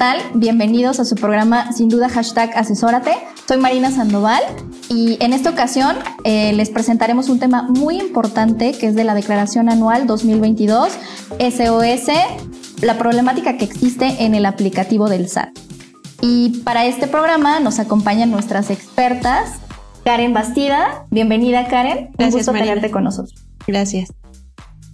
[0.00, 0.18] Tal?
[0.32, 3.12] Bienvenidos a su programa Sin Duda Hashtag Asesórate.
[3.46, 4.42] Soy Marina Sandoval
[4.88, 9.14] y en esta ocasión eh, les presentaremos un tema muy importante que es de la
[9.14, 10.88] Declaración Anual 2022
[11.38, 12.14] SOS,
[12.80, 15.50] la problemática que existe en el aplicativo del SAT.
[16.22, 19.50] Y para este programa nos acompañan nuestras expertas,
[20.02, 21.04] Karen Bastida.
[21.10, 22.08] Bienvenida, Karen.
[22.14, 22.68] Gracias, un gusto Marina.
[22.68, 23.44] tenerte con nosotros.
[23.66, 24.14] Gracias.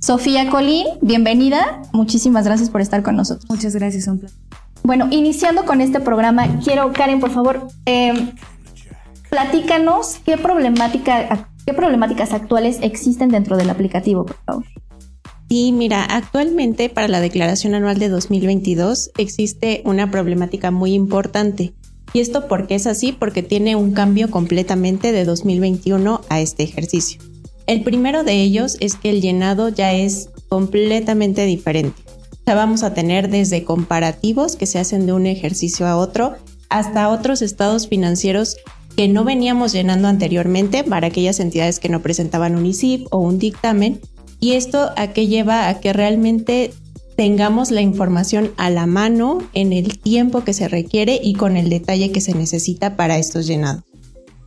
[0.00, 1.80] Sofía Colín, bienvenida.
[1.92, 3.48] Muchísimas gracias por estar con nosotros.
[3.48, 4.66] Muchas gracias, un placer.
[4.86, 8.30] Bueno, iniciando con este programa, quiero, Karen, por favor, eh,
[9.28, 14.64] platícanos qué, problemática, qué problemáticas actuales existen dentro del aplicativo, por favor.
[15.48, 21.74] Y mira, actualmente para la declaración anual de 2022 existe una problemática muy importante.
[22.12, 23.10] ¿Y esto por qué es así?
[23.10, 27.20] Porque tiene un cambio completamente de 2021 a este ejercicio.
[27.66, 32.06] El primero de ellos es que el llenado ya es completamente diferente.
[32.47, 36.36] Sea, vamos a tener desde comparativos que se hacen de un ejercicio a otro
[36.69, 38.56] hasta otros estados financieros
[38.97, 43.41] que no veníamos llenando anteriormente para aquellas entidades que no presentaban un ISIP o un
[43.41, 44.00] dictamen.
[44.38, 46.72] Y esto a qué lleva a que realmente
[47.16, 51.69] tengamos la información a la mano en el tiempo que se requiere y con el
[51.69, 53.82] detalle que se necesita para estos llenados.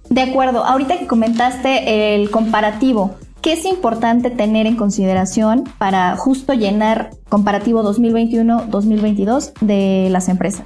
[0.09, 6.53] De acuerdo, ahorita que comentaste el comparativo, ¿qué es importante tener en consideración para justo
[6.53, 10.65] llenar comparativo 2021-2022 de las empresas?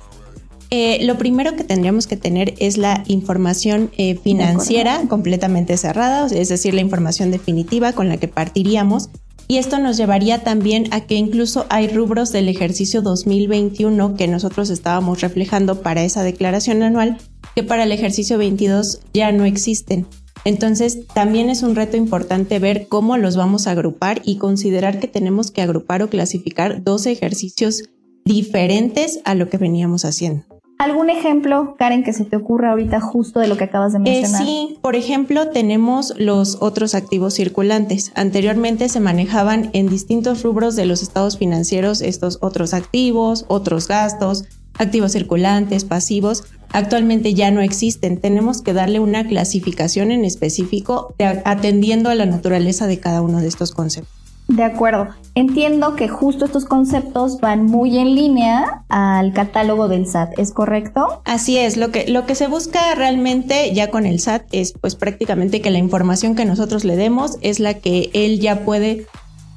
[0.69, 6.49] Eh, lo primero que tendríamos que tener es la información eh, financiera completamente cerrada, es
[6.49, 9.09] decir, la información definitiva con la que partiríamos.
[9.47, 14.71] Y esto nos llevaría también a que incluso hay rubros del ejercicio 2021 que nosotros
[14.71, 17.17] estábamos reflejando para esa declaración anual
[17.53, 20.07] que para el ejercicio 22 ya no existen.
[20.45, 25.07] Entonces, también es un reto importante ver cómo los vamos a agrupar y considerar que
[25.07, 27.83] tenemos que agrupar o clasificar dos ejercicios
[28.25, 30.43] diferentes a lo que veníamos haciendo.
[30.79, 34.01] ¿Algún ejemplo, Karen, que se te ocurra ahorita justo de lo que acabas de Eh,
[34.01, 34.43] mencionar?
[34.43, 38.11] sí, por ejemplo, tenemos los otros activos circulantes.
[38.15, 44.43] Anteriormente se manejaban en distintos rubros de los estados financieros estos otros activos, otros gastos,
[44.77, 46.43] activos circulantes, pasivos.
[46.71, 48.19] Actualmente ya no existen.
[48.19, 51.13] Tenemos que darle una clasificación en específico
[51.45, 54.23] atendiendo a la naturaleza de cada uno de estos conceptos.
[54.47, 55.07] De acuerdo.
[55.35, 61.21] Entiendo que justo estos conceptos van muy en línea al catálogo del SAT, ¿es correcto?
[61.25, 64.95] Así es, lo que, lo que se busca realmente ya con el SAT es pues
[64.95, 69.07] prácticamente que la información que nosotros le demos es la que él ya puede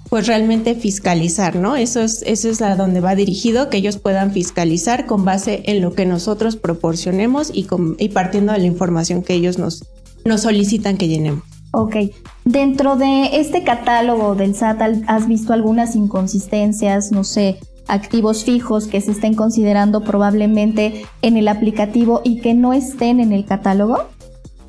[0.09, 1.77] pues realmente fiscalizar, ¿no?
[1.77, 5.81] Eso es, eso es a donde va dirigido, que ellos puedan fiscalizar con base en
[5.83, 9.85] lo que nosotros proporcionemos y, con- y partiendo de la información que ellos nos,
[10.25, 11.43] nos solicitan que llenemos.
[11.73, 11.97] Ok.
[12.45, 18.87] Dentro de este catálogo del SAT, ¿al- ¿has visto algunas inconsistencias, no sé, activos fijos
[18.87, 24.05] que se estén considerando probablemente en el aplicativo y que no estén en el catálogo?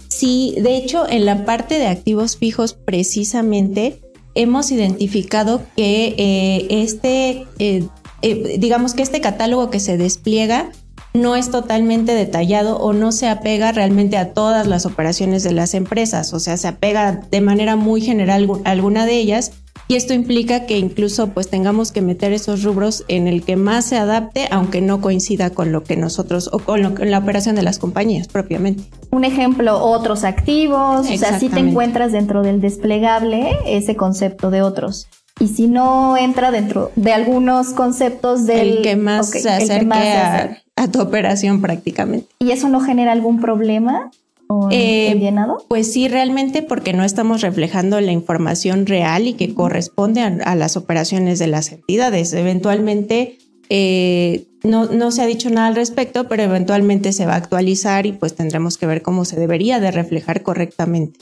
[0.07, 3.99] Sí, de hecho, en la parte de activos fijos, precisamente,
[4.37, 7.87] hemos identificado que eh, este, eh,
[8.21, 10.69] eh, digamos que este catálogo que se despliega
[11.13, 15.73] no es totalmente detallado o no se apega realmente a todas las operaciones de las
[15.73, 19.53] empresas, o sea, se apega de manera muy general a alguna de ellas
[19.87, 23.85] y esto implica que incluso pues tengamos que meter esos rubros en el que más
[23.85, 27.55] se adapte, aunque no coincida con lo que nosotros o con, lo, con la operación
[27.55, 28.83] de las compañías propiamente.
[29.11, 34.61] Un ejemplo, otros activos, o sea, sí te encuentras dentro del desplegable ese concepto de
[34.61, 35.07] otros.
[35.39, 39.99] Y si no entra dentro de algunos conceptos del el que más se acerque más
[39.99, 42.27] se a, a tu operación prácticamente.
[42.39, 44.09] ¿Y eso no genera algún problema?
[44.47, 45.63] O Eh, el llenado?
[45.67, 50.55] Pues sí, realmente porque no estamos reflejando la información real y que corresponde a, a
[50.55, 52.33] las operaciones de las entidades.
[52.33, 53.37] Eventualmente,
[53.69, 58.05] eh, no, no se ha dicho nada al respecto, pero eventualmente se va a actualizar
[58.05, 61.19] y pues tendremos que ver cómo se debería de reflejar correctamente.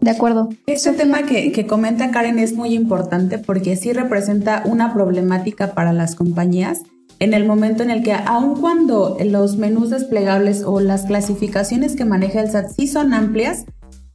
[0.00, 0.50] De acuerdo.
[0.66, 5.92] Este tema que, que comenta Karen es muy importante porque sí representa una problemática para
[5.94, 6.82] las compañías
[7.18, 12.04] en el momento en el que aun cuando los menús desplegables o las clasificaciones que
[12.04, 13.64] maneja el SAT sí son amplias,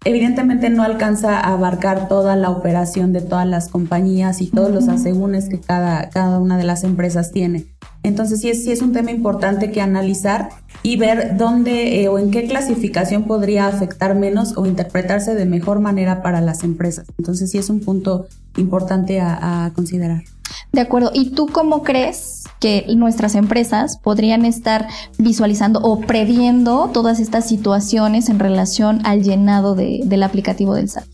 [0.04, 4.88] evidentemente no alcanza a abarcar toda la operación de todas las compañías y todos los
[4.88, 7.66] asegúnes que cada, cada una de las empresas tiene.
[8.04, 10.50] Entonces sí es, sí es un tema importante que analizar
[10.82, 15.80] y ver dónde eh, o en qué clasificación podría afectar menos o interpretarse de mejor
[15.80, 17.06] manera para las empresas.
[17.20, 18.28] Entonces sí es un punto
[18.58, 20.24] importante a, a considerar.
[20.72, 21.12] De acuerdo.
[21.14, 24.88] ¿Y tú cómo crees que nuestras empresas podrían estar
[25.18, 31.06] visualizando o previendo todas estas situaciones en relación al llenado de- del aplicativo del SAT?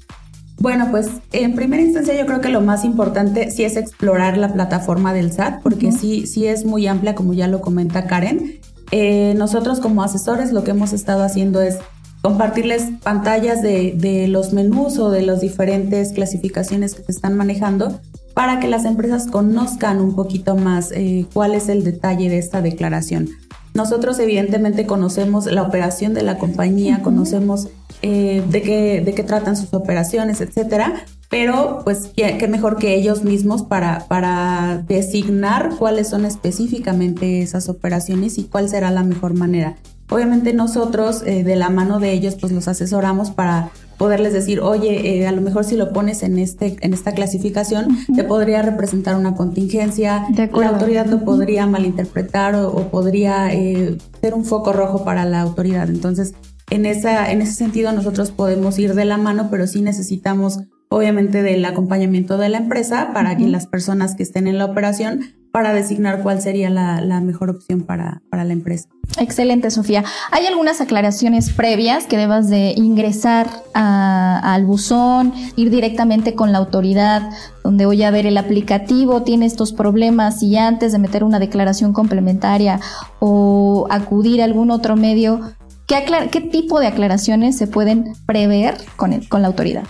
[0.60, 4.52] Bueno, pues en primera instancia yo creo que lo más importante sí es explorar la
[4.54, 8.60] plataforma del SAT, porque sí, sí es muy amplia, como ya lo comenta Karen.
[8.92, 11.78] Eh, nosotros como asesores lo que hemos estado haciendo es
[12.24, 18.00] compartirles pantallas de, de los menús o de las diferentes clasificaciones que se están manejando
[18.38, 22.62] para que las empresas conozcan un poquito más eh, cuál es el detalle de esta
[22.62, 23.30] declaración.
[23.74, 27.70] Nosotros evidentemente conocemos la operación de la compañía, conocemos
[28.04, 32.94] eh, de, qué, de qué tratan sus operaciones, etcétera, pero pues qué, qué mejor que
[32.94, 39.34] ellos mismos para, para designar cuáles son específicamente esas operaciones y cuál será la mejor
[39.34, 39.78] manera.
[40.10, 45.20] Obviamente nosotros eh, de la mano de ellos pues los asesoramos para poderles decir, oye,
[45.20, 49.16] eh, a lo mejor si lo pones en, este, en esta clasificación te podría representar
[49.16, 50.72] una contingencia, De acuerdo.
[50.72, 55.42] la autoridad lo podría malinterpretar o, o podría eh, ser un foco rojo para la
[55.42, 55.90] autoridad.
[55.90, 56.34] Entonces,
[56.70, 60.60] en, esa, en ese sentido nosotros podemos ir de la mano, pero sí necesitamos
[60.90, 65.22] obviamente del acompañamiento de la empresa para que las personas que estén en la operación
[65.58, 68.90] para designar cuál sería la, mejor opción para, la empresa.
[69.20, 70.04] Excelente, Sofía.
[70.30, 76.60] ¿Hay algunas aclaraciones previas que debas de ingresar a- al buzón, ir directamente con la
[76.60, 77.32] autoridad,
[77.64, 81.92] donde voy a ver el aplicativo tiene estos problemas y antes de meter una declaración
[81.92, 82.80] complementaria
[83.20, 85.42] o acudir a algún otro medio,
[85.88, 89.86] ¿qué, qué tipo de aclaraciones se pueden prever con, el- con la autoridad?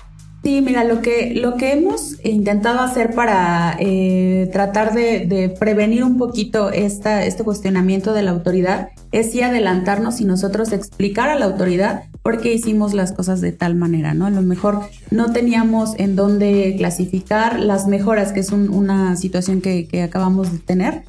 [0.47, 6.05] Sí, mira, lo que, lo que hemos intentado hacer para eh, tratar de, de prevenir
[6.05, 11.35] un poquito esta, este cuestionamiento de la autoridad es sí adelantarnos y nosotros explicar a
[11.37, 14.25] la autoridad por qué hicimos las cosas de tal manera, ¿no?
[14.25, 19.59] A lo mejor no teníamos en dónde clasificar las mejoras, que es un- una situación
[19.59, 21.03] que, que acabamos de tener.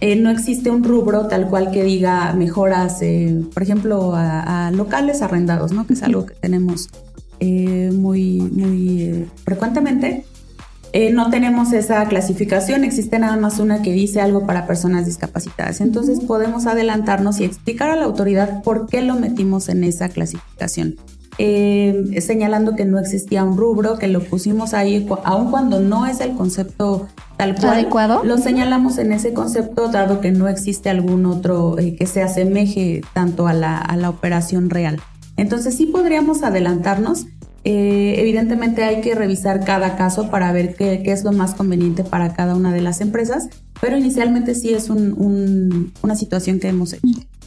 [0.00, 4.70] Eh, no existe un rubro tal cual que diga mejoras, eh, por ejemplo, a, a
[4.70, 5.86] locales arrendados, ¿no?
[5.86, 6.90] Que es algo que tenemos
[7.44, 10.24] eh, muy, muy eh, frecuentemente.
[10.92, 15.80] Eh, no tenemos esa clasificación, existe nada más una que dice algo para personas discapacitadas.
[15.80, 20.96] Entonces podemos adelantarnos y explicar a la autoridad por qué lo metimos en esa clasificación.
[21.38, 26.20] Eh, señalando que no existía un rubro, que lo pusimos ahí, aun cuando no es
[26.20, 27.72] el concepto tal cual.
[27.72, 28.22] ¿Adecuado?
[28.22, 33.00] Lo señalamos en ese concepto, dado que no existe algún otro eh, que se asemeje
[33.14, 35.00] tanto a la, a la operación real.
[35.36, 37.26] Entonces sí podríamos adelantarnos.
[37.64, 42.02] Eh, evidentemente hay que revisar cada caso para ver qué, qué es lo más conveniente
[42.02, 43.48] para cada una de las empresas,
[43.80, 47.06] pero inicialmente sí es un- un- una situación que hemos hecho.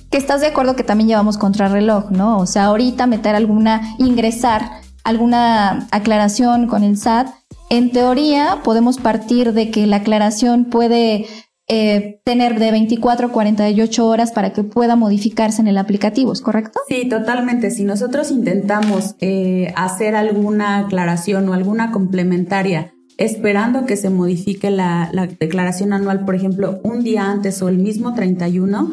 [0.10, 2.38] Que estás de acuerdo que también llevamos contrarreloj, ¿no?
[2.38, 4.62] O sea, ahorita meter alguna, ingresar
[5.03, 7.27] alguna aclaración con el SAT,
[7.69, 11.25] en teoría podemos partir de que la aclaración puede
[11.67, 16.41] eh, tener de 24 a 48 horas para que pueda modificarse en el aplicativo, ¿es
[16.41, 16.79] correcto?
[16.88, 17.72] Sí, totalmente.
[17.72, 25.10] Si nosotros intentamos eh, hacer alguna aclaración o alguna complementaria esperando que se modifique la,
[25.13, 28.91] la declaración anual, por ejemplo, un día antes o el mismo 31,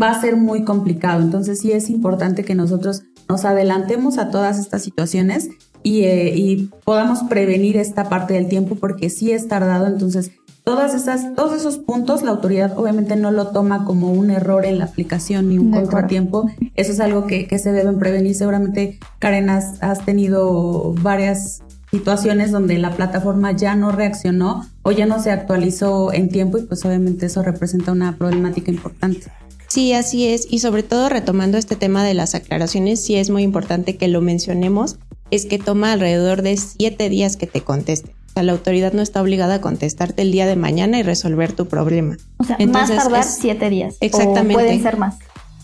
[0.00, 1.22] va a ser muy complicado.
[1.22, 5.48] Entonces sí es importante que nosotros nos adelantemos a todas estas situaciones
[5.82, 9.86] y, eh, y podamos prevenir esta parte del tiempo porque sí es tardado.
[9.86, 10.32] Entonces
[10.66, 14.80] todas esas, todos esos puntos la autoridad obviamente no lo toma como un error en
[14.80, 15.90] la aplicación ni un De acuerdo.
[15.92, 16.50] contratiempo.
[16.74, 18.34] Eso es algo que, que se deben prevenir.
[18.34, 25.06] Seguramente, Karen, has, has tenido varias situaciones donde la plataforma ya no reaccionó o ya
[25.06, 29.28] no se actualizó en tiempo y pues obviamente eso representa una problemática importante.
[29.68, 30.48] Sí, así es.
[30.50, 34.20] Y sobre todo retomando este tema de las aclaraciones, sí es muy importante que lo
[34.20, 34.98] mencionemos,
[35.30, 38.15] es que toma alrededor de siete días que te conteste.
[38.36, 41.52] O sea, la autoridad no está obligada a contestarte el día de mañana y resolver
[41.52, 42.18] tu problema.
[42.36, 43.96] O sea, Entonces, más tardar es- siete días.
[44.00, 44.52] Exactamente.
[44.56, 45.14] O pueden ser más.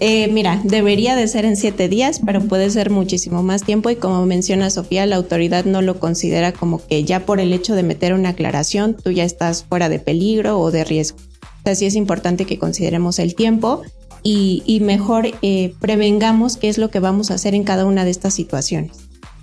[0.01, 3.97] Eh, mira, debería de ser en siete días, pero puede ser muchísimo más tiempo y
[3.97, 7.83] como menciona Sofía, la autoridad no lo considera como que ya por el hecho de
[7.83, 11.19] meter una aclaración tú ya estás fuera de peligro o de riesgo.
[11.43, 13.83] O sea, sí es importante que consideremos el tiempo
[14.23, 18.13] y, mejor eh, prevengamos qué es lo que vamos a hacer en cada una de
[18.13, 18.93] estas situaciones.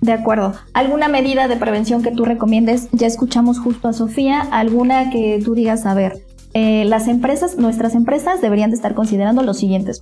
[0.01, 0.53] De acuerdo.
[0.73, 2.87] ¿Alguna medida de prevención que tú recomiendes?
[2.91, 4.41] Ya escuchamos justo a Sofía.
[4.41, 9.43] ¿Alguna que tú digas, a ver, eh, las empresas, nuestras empresas deberían de estar considerando
[9.43, 10.01] los siguientes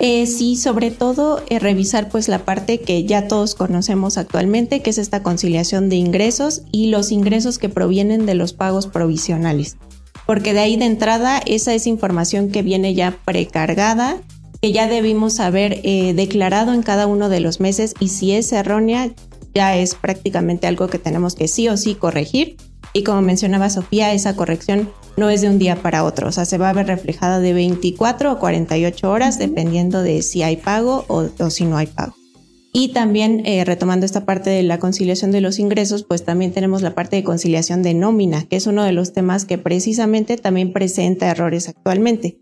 [0.00, 4.90] eh, sí, sobre todo eh, revisar pues la parte que ya todos conocemos actualmente, que
[4.90, 9.76] es esta conciliación de ingresos y los ingresos que provienen de los pagos provisionales.
[10.24, 14.18] Porque de ahí de entrada esa es información que viene ya precargada,
[14.60, 18.52] que ya debimos haber eh, declarado en cada uno de los meses y si es
[18.52, 19.10] errónea
[19.54, 22.56] ya es prácticamente algo que tenemos que sí o sí corregir.
[22.92, 26.44] Y como mencionaba Sofía, esa corrección no es de un día para otro, o sea,
[26.44, 31.04] se va a ver reflejada de 24 o 48 horas dependiendo de si hay pago
[31.08, 32.14] o, si no hay pago.
[32.72, 36.82] Y también eh, retomando esta parte de la conciliación de los ingresos, pues también tenemos
[36.82, 40.72] la parte de conciliación de nómina, que es uno de los temas que precisamente también
[40.72, 42.38] presenta errores actualmente.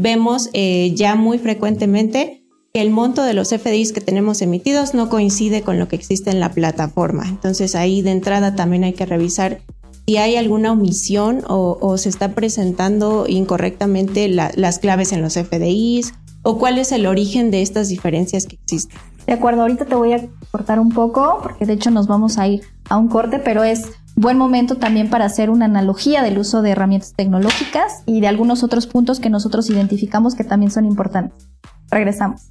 [0.00, 5.08] Vemos eh, ya muy frecuentemente que el monto de los FDIs que tenemos emitidos no
[5.08, 7.26] coincide con lo que existe en la plataforma.
[7.28, 9.58] Entonces ahí de entrada también hay que revisar
[10.06, 16.58] si hay alguna omisión o, se está presentando incorrectamente las claves en los FDIs o
[16.58, 18.96] cuál es el origen de estas diferencias que existen.
[19.26, 22.46] De acuerdo, ahorita te voy a cortar un poco porque de hecho nos vamos a
[22.46, 23.82] ir a un corte, pero es
[24.18, 28.64] buen momento también para hacer una analogía del uso de herramientas tecnológicas y de algunos
[28.64, 31.48] otros puntos que nosotros identificamos que también son importantes.
[31.90, 32.50] Regresamos.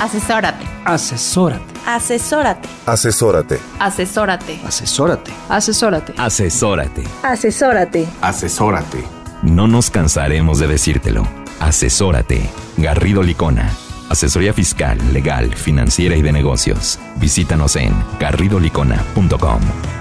[0.00, 0.64] Asesórate.
[0.86, 1.62] Asesórate.
[1.86, 2.68] Asesórate.
[2.86, 3.60] Asesórate.
[3.78, 4.58] Asesórate.
[4.64, 5.32] Asesórate.
[5.48, 6.14] Asesórate.
[6.16, 7.02] Asesórate.
[7.22, 8.08] Asesórate.
[8.22, 9.04] Asesórate.
[9.42, 11.26] No nos cansaremos de decírtelo.
[11.60, 12.48] Asesórate.
[12.78, 13.70] Garrido Licona.
[14.08, 16.98] Asesoría fiscal, legal, financiera y de negocios.
[17.16, 19.99] Visítanos en garridolicona.com.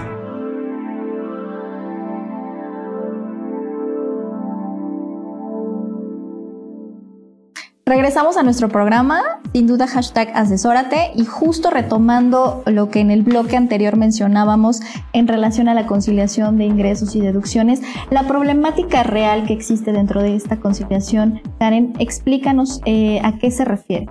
[7.89, 13.23] Regresamos a nuestro programa, sin duda hashtag asesórate y justo retomando lo que en el
[13.23, 14.81] bloque anterior mencionábamos
[15.11, 17.81] en relación a la conciliación de ingresos y deducciones,
[18.11, 23.65] la problemática real que existe dentro de esta conciliación, Karen, explícanos eh, a qué se
[23.65, 24.05] refiere.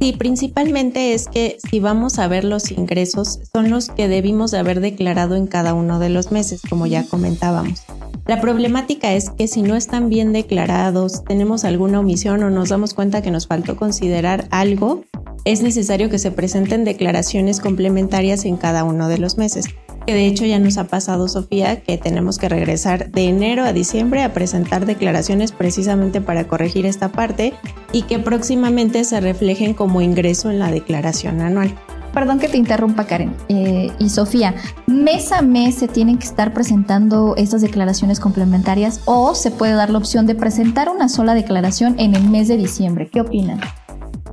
[0.00, 4.58] Sí, principalmente es que si vamos a ver los ingresos, son los que debimos de
[4.58, 7.82] haber declarado en cada uno de los meses, como ya comentábamos.
[8.26, 12.94] La problemática es que si no están bien declarados, tenemos alguna omisión o nos damos
[12.94, 15.02] cuenta que nos faltó considerar algo,
[15.44, 19.64] es necesario que se presenten declaraciones complementarias en cada uno de los meses.
[20.08, 23.74] Que de hecho ya nos ha pasado, Sofía, que tenemos que regresar de enero a
[23.74, 27.52] diciembre a presentar declaraciones precisamente para corregir esta parte
[27.92, 31.74] y que próximamente se reflejen como ingreso en la declaración anual.
[32.14, 33.36] Perdón que te interrumpa, Karen.
[33.50, 34.54] Eh, y Sofía,
[34.86, 39.90] mes a mes se tienen que estar presentando estas declaraciones complementarias o se puede dar
[39.90, 43.10] la opción de presentar una sola declaración en el mes de diciembre.
[43.12, 43.60] ¿Qué opinan?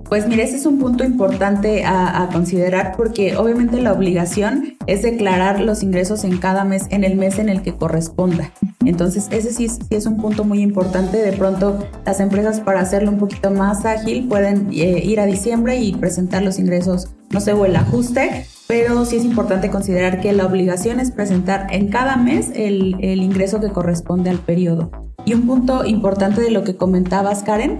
[0.07, 5.59] Pues mire, ese es un punto importante a, considerar porque obviamente la obligación es declarar
[5.59, 8.51] los ingresos en cada mes, en el mes en el que corresponda.
[8.85, 11.17] Entonces, ese sí, es un punto muy importante.
[11.17, 15.77] De pronto, las empresas para hacerlo un poquito más ágil pueden eh, ir a diciembre
[15.77, 20.33] y presentar los ingresos, no sé, o el ajuste, pero sí es importante considerar que
[20.33, 24.91] la obligación es presentar en cada mes el, el ingreso que corresponde al periodo.
[25.25, 27.79] Y un punto importante de lo que comentabas, Karen,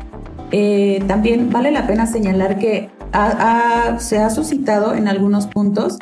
[0.52, 2.90] eh, también vale la pena señalar que
[4.00, 5.98] se ha suscitado en algunos puntos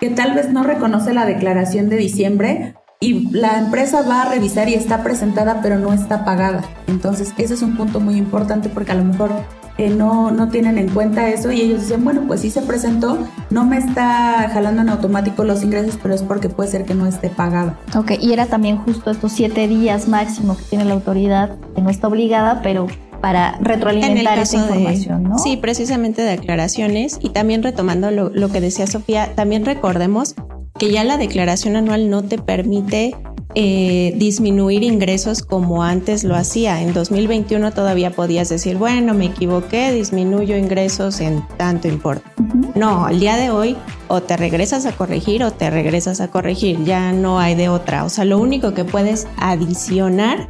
[0.00, 4.68] que tal vez no reconoce la declaración de diciembre y la empresa va a revisar
[4.68, 6.62] y está presentada pero no está pagada.
[6.86, 9.30] Entonces ese es un punto muy importante porque a lo mejor
[9.78, 13.18] eh, no, no tienen en cuenta eso y ellos dicen, bueno, pues sí se presentó,
[13.50, 17.06] no me está jalando en automático los ingresos, pero es porque puede ser que no
[17.06, 17.78] esté pagada.
[17.96, 21.88] Ok, y era también justo estos siete días máximo que tiene la autoridad, que no
[21.88, 22.86] está obligada, pero
[23.22, 25.38] para retroalimentar esa información, ¿no?
[25.38, 30.34] Sí, precisamente de aclaraciones y también retomando lo, que decía Sofía, también recordemos
[30.76, 33.14] que ya la declaración anual no te permite
[33.54, 36.82] eh, disminuir ingresos como antes lo hacía.
[36.82, 42.28] En 2021 todavía podías decir, bueno, me equivoqué, disminuyo ingresos en tanto importe.
[42.74, 43.76] No, al día de hoy
[44.08, 48.04] o te regresas a corregir o te regresas a corregir, ya no hay de otra.
[48.04, 50.48] O sea, lo único que puedes adicionar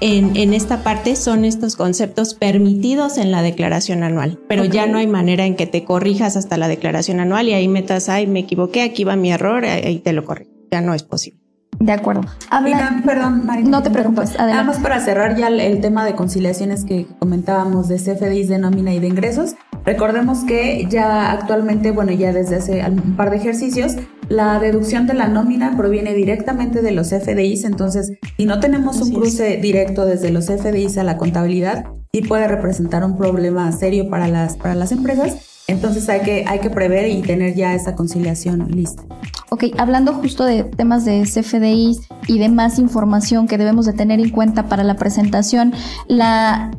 [0.00, 5.06] en, esta parte son estos conceptos permitidos en la declaración anual, pero ya no hay
[5.06, 8.82] manera en que te corrijas hasta la declaración anual y ahí metas, ay, me equivoqué,
[8.82, 10.50] aquí va mi error, ahí te lo corrijo.
[10.70, 11.40] Ya no es posible.
[11.78, 12.22] De acuerdo.
[12.50, 13.02] Habla...
[13.04, 13.70] perdón, Marina.
[13.70, 14.30] No te preocupes.
[14.30, 14.52] Adelante.
[14.52, 18.58] Nada más para cerrar ya el, el, tema de conciliaciones que comentábamos de CFDIs de
[18.58, 19.54] nómina y de ingresos.
[19.84, 23.96] Recordemos que ya actualmente, bueno, ya desde hace un par de ejercicios,
[24.28, 29.12] la deducción de la nómina proviene directamente de los FDIs, entonces si no tenemos un
[29.12, 34.28] cruce directo desde los FDIs a la contabilidad, sí puede representar un problema serio para
[34.28, 35.46] las, para las empresas.
[35.66, 39.02] Entonces hay que, hay que prever y tener ya esa conciliación lista.
[39.50, 44.20] Ok, hablando justo de temas de CFDIs y de más información que debemos de tener
[44.20, 45.72] en cuenta para la presentación,
[46.06, 46.70] la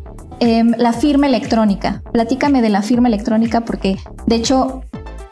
[0.41, 2.01] eh, la firma electrónica.
[2.11, 4.81] Platícame de la firma electrónica porque de hecho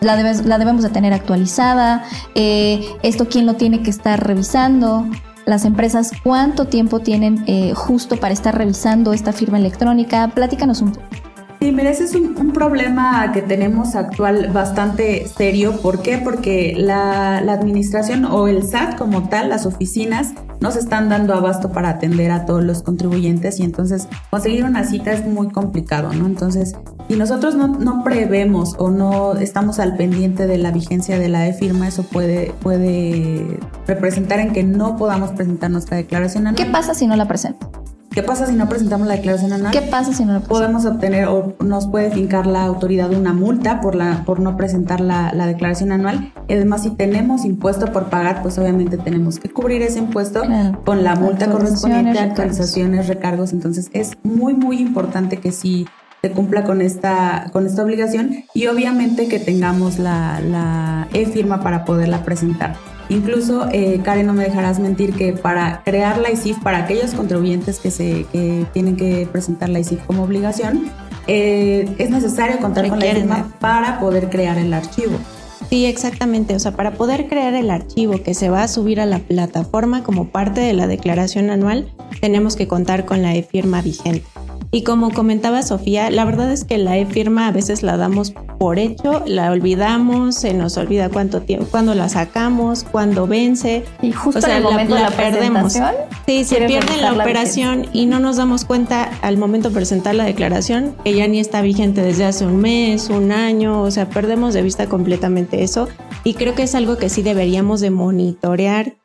[0.02, 2.04] la, debes, la debemos de tener actualizada.
[2.36, 5.06] Eh, esto quién lo tiene que estar revisando.
[5.46, 10.28] Las empresas cuánto tiempo tienen eh, justo para estar revisando esta firma electrónica.
[10.30, 11.29] Platícanos un poco.
[11.60, 15.78] Sí, mira, ese es un, problema que tenemos actual bastante serio.
[15.82, 16.18] ¿Por qué?
[16.18, 21.34] Porque la, la, administración o el SAT como tal, las oficinas, no se están dando
[21.34, 26.12] abasto para atender a todos los contribuyentes y entonces conseguir una cita es muy complicado,
[26.14, 26.26] ¿no?
[26.26, 26.76] Entonces,
[27.08, 31.48] si nosotros no, no prevemos o no estamos al pendiente de la vigencia de la
[31.48, 36.64] e-firma, eso puede, puede representar en que no podamos presentar nuestra declaración anual.
[36.64, 37.70] ¿Qué pasa si no la presento?
[38.20, 39.72] ¿Qué pasa si no presentamos la declaración anual?
[39.72, 43.80] ¿Qué pasa si no la Podemos obtener o nos puede fincar la autoridad una multa
[43.80, 46.34] por, la, por no presentar la, la declaración anual.
[46.50, 50.44] Y además, si tenemos impuesto por pagar, pues obviamente tenemos que cubrir ese impuesto
[50.84, 53.54] con la multa correspondiente, actualizaciones, recargos.
[53.54, 55.88] Entonces, es muy, muy importante que sí
[56.22, 61.86] se cumpla con esta, con esta obligación y obviamente que tengamos la, la e-firma para
[61.86, 62.76] poderla presentar.
[63.10, 67.80] Incluso, eh, Karen, no me dejarás mentir que para crear la ICIF, para aquellos contribuyentes
[67.80, 70.92] que, se, que tienen que presentar la ICIF como obligación,
[71.26, 75.18] eh, es necesario contar con la firma para poder crear el archivo.
[75.70, 76.56] Sí, exactamente.
[76.56, 80.04] O sea, para poder crear el archivo que se va a subir a la plataforma
[80.04, 84.26] como parte de la declaración anual, tenemos que contar con la e-firma vigente.
[84.72, 88.78] Y como comentaba Sofía, la verdad es que la e-firma a veces la damos por
[88.78, 93.84] hecho, la olvidamos, se nos olvida cuánto tiempo, cuándo la sacamos, cuándo vence.
[94.02, 95.74] Y justo en el momento la, la perdemos.
[96.28, 100.26] Sí, se pierde la operación y no nos damos cuenta al momento de presentar la
[100.26, 104.54] declaración que ya ni está vigente desde hace un mes, un año, o sea, perdemos
[104.54, 105.88] de vista completamente eso.
[106.24, 108.99] Y creo que es algo que sí deberíamos de monitorear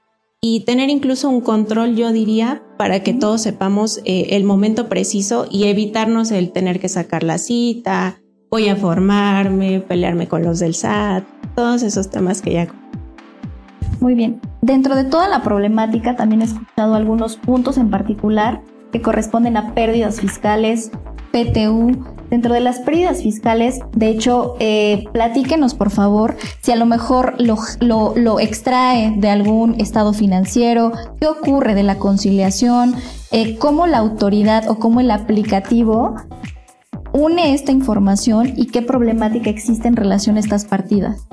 [0.46, 5.46] y tener incluso un control, yo diría, para que todos sepamos eh, el momento preciso
[5.50, 8.18] y evitarnos el tener que sacar la cita,
[8.50, 12.68] voy a formarme, pelearme con los del SAT, todos esos temas que ya...
[14.00, 14.38] Muy bien.
[14.60, 18.60] Dentro de toda la problemática también he escuchado algunos puntos en particular
[18.92, 20.90] que corresponden a pérdidas fiscales,
[21.32, 26.86] PTU, Dentro de las pérdidas fiscales, de hecho, eh, platíquenos por favor si a lo
[26.86, 27.56] mejor lo,
[28.16, 32.94] lo, extrae de algún estado financiero, qué ocurre de la conciliación,
[33.30, 36.16] eh, cómo la autoridad o cómo el aplicativo
[37.12, 41.26] une esta información y qué problemática existe en relación a estas partidas.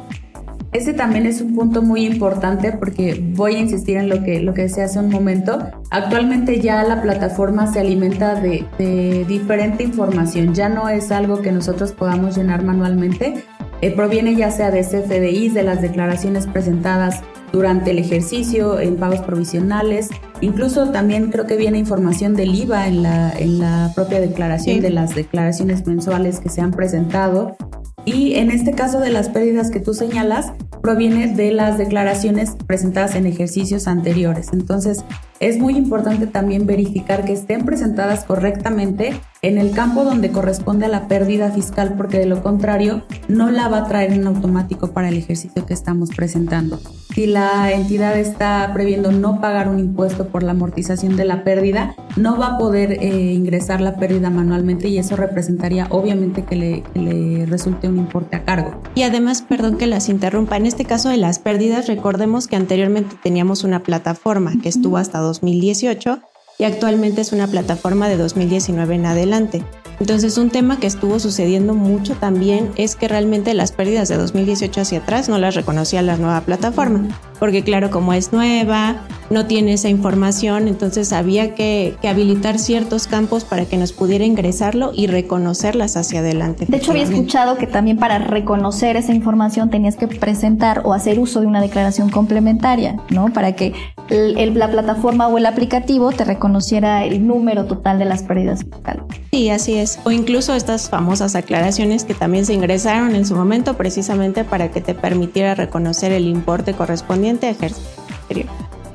[0.71, 4.53] Ese también es un punto muy importante porque voy a insistir en lo que, lo
[4.53, 5.59] que decía hace un momento.
[5.89, 11.51] Actualmente ya la plataforma se alimenta de, de diferente información, ya no es algo que
[11.51, 13.43] nosotros podamos llenar manualmente,
[13.81, 19.21] eh, proviene ya sea de CFDIs, de las declaraciones presentadas durante el ejercicio, en pagos
[19.21, 24.79] provisionales, incluso también creo que viene información del IVA en la, en la propia declaración
[24.79, 27.57] de las declaraciones mensuales que se han presentado.
[28.05, 33.15] Y en este caso de las pérdidas que tú señalas, proviene de las declaraciones presentadas
[33.15, 34.49] en ejercicios anteriores.
[34.51, 35.03] Entonces,
[35.39, 40.89] es muy importante también verificar que estén presentadas correctamente en el campo donde corresponde a
[40.89, 45.09] la pérdida fiscal, porque de lo contrario no la va a traer en automático para
[45.09, 46.79] el ejercicio que estamos presentando.
[47.13, 51.93] Si la entidad está previendo no pagar un impuesto por la amortización de la pérdida,
[52.15, 56.83] no va a poder eh, ingresar la pérdida manualmente y eso representaría obviamente que le,
[56.93, 58.81] que le resulte un importe a cargo.
[58.95, 63.17] Y además, perdón que las interrumpa, en este caso de las pérdidas, recordemos que anteriormente
[63.21, 66.21] teníamos una plataforma que estuvo hasta 2018
[66.61, 69.63] y actualmente es una plataforma de 2019 en adelante.
[69.99, 74.81] Entonces un tema que estuvo sucediendo mucho también es que realmente las pérdidas de 2018
[74.81, 77.07] hacia atrás no las reconocía la nueva plataforma,
[77.39, 78.97] porque claro, como es nueva,
[79.31, 84.91] no tiene esa información, entonces había que, habilitar ciertos campos para que nos pudiera ingresarlo
[84.93, 86.65] y reconocerlas hacia adelante.
[86.67, 91.19] De hecho, había escuchado que también para reconocer esa información tenías que presentar o hacer
[91.19, 93.31] uso de una declaración complementaria, ¿no?
[93.31, 93.73] Para que
[94.09, 99.03] la plataforma o el aplicativo te reconociera el número total de las pérdidas fiscales.
[99.31, 99.99] Sí, así es.
[100.03, 104.81] O incluso estas famosas aclaraciones que también se ingresaron en su momento precisamente para que
[104.81, 107.89] te permitiera reconocer el importe correspondiente a ejercicio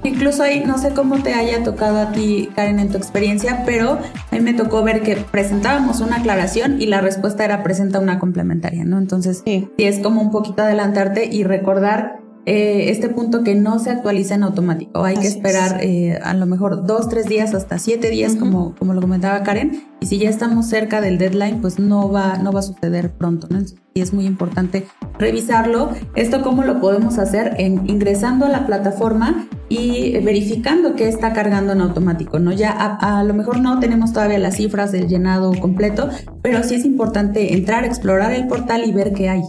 [0.05, 3.92] Incluso ahí, no sé cómo te haya tocado a ti, Karen, en tu experiencia, pero
[3.92, 8.19] a mí me tocó ver que presentábamos una aclaración y la respuesta era presenta una
[8.19, 8.99] complementaria, ¿no?
[8.99, 13.90] Entonces, sí, es como un poquito adelantarte y recordar eh, este punto que no se
[13.90, 15.04] actualiza en automático.
[15.04, 18.94] Hay que esperar eh, a lo mejor dos, tres días, hasta siete días, como, como
[18.94, 19.82] lo comentaba Karen.
[20.00, 23.48] Y si ya estamos cerca del deadline, pues no va, no va a suceder pronto.
[23.50, 23.59] ¿no?
[23.94, 24.87] Y es muy importante
[25.18, 25.90] revisarlo.
[26.14, 31.72] Esto cómo lo podemos hacer en ingresando a la plataforma y verificando que está cargando
[31.72, 32.52] en automático, ¿no?
[32.52, 36.11] Ya a, a, lo mejor no tenemos todavía las cifras del llenado completo,
[36.42, 39.42] pero sí es importante entrar, explorar el portal y ver qué hay.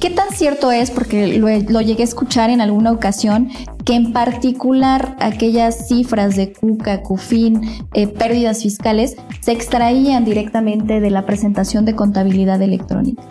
[0.00, 3.48] ¿Qué tan cierto es, porque lo, lo, llegué a escuchar en alguna ocasión,
[3.84, 7.62] que en particular aquellas cifras de CUCA, CUFIN,
[7.94, 13.22] eh, pérdidas fiscales, se extraían directamente de la presentación de contabilidad electrónica?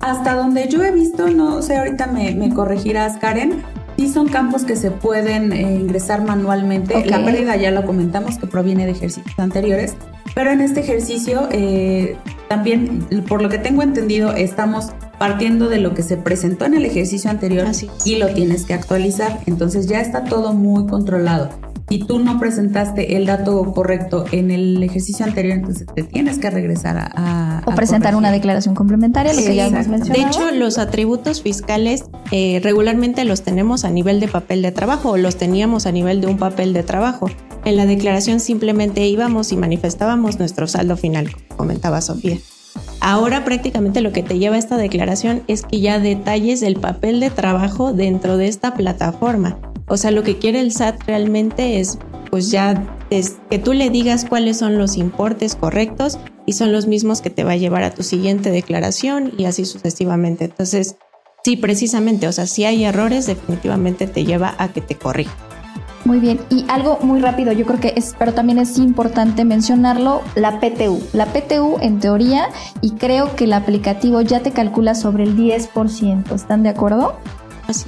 [0.00, 3.62] Hasta donde yo he visto, no sé, ahorita me, me corregirás, Karen,
[3.98, 6.96] sí son campos que se pueden eh, ingresar manualmente.
[6.96, 7.10] Okay.
[7.10, 9.94] La pérdida ya lo comentamos, que proviene de ejercicios anteriores,
[10.34, 12.16] pero en este ejercicio eh,
[12.48, 16.86] también, por lo que tengo entendido, estamos partiendo de lo que se presentó en el
[16.86, 17.66] ejercicio anterior
[18.06, 19.40] y lo tienes que actualizar.
[19.44, 21.50] Entonces ya está todo muy controlado.
[21.90, 26.48] Si tú no presentaste el dato correcto en el ejercicio anterior, entonces te tienes que
[26.48, 27.58] regresar a...
[27.58, 30.22] a o presentar una declaración complementaria, lo que ya hemos mencionado.
[30.22, 35.10] De hecho, los atributos fiscales eh, regularmente los tenemos a nivel de papel de trabajo
[35.10, 37.28] o los teníamos a nivel de un papel de trabajo.
[37.66, 42.38] En la declaración simplemente íbamos y manifestábamos nuestro saldo final, como comentaba Sofía.
[43.00, 47.18] Ahora prácticamente lo que te lleva a esta declaración es que ya detalles el papel
[47.20, 49.58] de trabajo dentro de esta plataforma.
[49.88, 51.98] O sea, lo que quiere el SAT realmente es,
[52.30, 56.86] pues ya, es que tú le digas cuáles son los importes correctos y son los
[56.86, 60.44] mismos que te va a llevar a tu siguiente declaración y así sucesivamente.
[60.44, 60.96] Entonces,
[61.42, 65.49] sí, precisamente, o sea, si hay errores, definitivamente te lleva a que te corrija.
[66.04, 70.22] Muy bien, y algo muy rápido, yo creo que es, pero también es importante mencionarlo,
[70.34, 70.98] la PTU.
[71.12, 72.48] La PTU en teoría,
[72.80, 77.16] y creo que el aplicativo ya te calcula sobre el 10%, ¿están de acuerdo?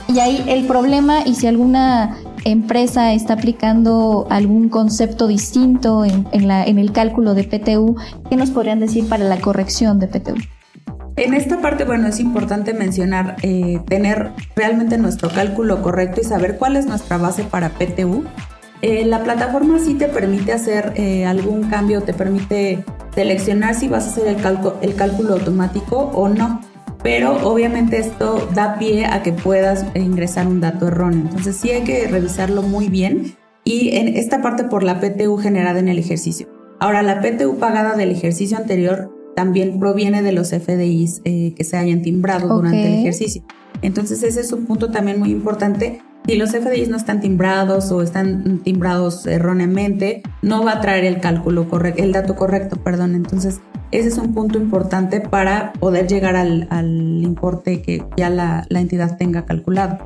[0.09, 6.49] Y ahí el problema, y si alguna empresa está aplicando algún concepto distinto en, en,
[6.49, 7.97] la, en el cálculo de PTU,
[8.29, 10.35] ¿qué nos podrían decir para la corrección de PTU?
[11.17, 16.57] En esta parte, bueno, es importante mencionar eh, tener realmente nuestro cálculo correcto y saber
[16.57, 18.25] cuál es nuestra base para PTU.
[18.81, 24.07] Eh, la plataforma sí te permite hacer eh, algún cambio, te permite seleccionar si vas
[24.07, 24.37] a hacer el,
[24.81, 26.61] el cálculo automático o no.
[27.03, 31.23] Pero obviamente esto da pie a que puedas ingresar un dato erróneo.
[31.25, 35.79] Entonces sí hay que revisarlo muy bien y en esta parte por la PTU generada
[35.79, 36.49] en el ejercicio.
[36.81, 41.77] Ahora, la PTU pagada del ejercicio anterior también proviene de los FDIs eh, que se
[41.77, 42.57] hayan timbrado okay.
[42.57, 43.43] durante el ejercicio.
[43.83, 46.01] Entonces ese es un punto también muy importante.
[46.27, 51.21] Si los FDIs no están timbrados o están timbrados erróneamente, no va a traer el
[51.21, 53.15] cálculo correcto, el dato correcto, perdón.
[53.15, 58.65] Entonces ese es un punto importante para poder llegar al, al importe que ya la,
[58.69, 59.99] la entidad tenga calculado.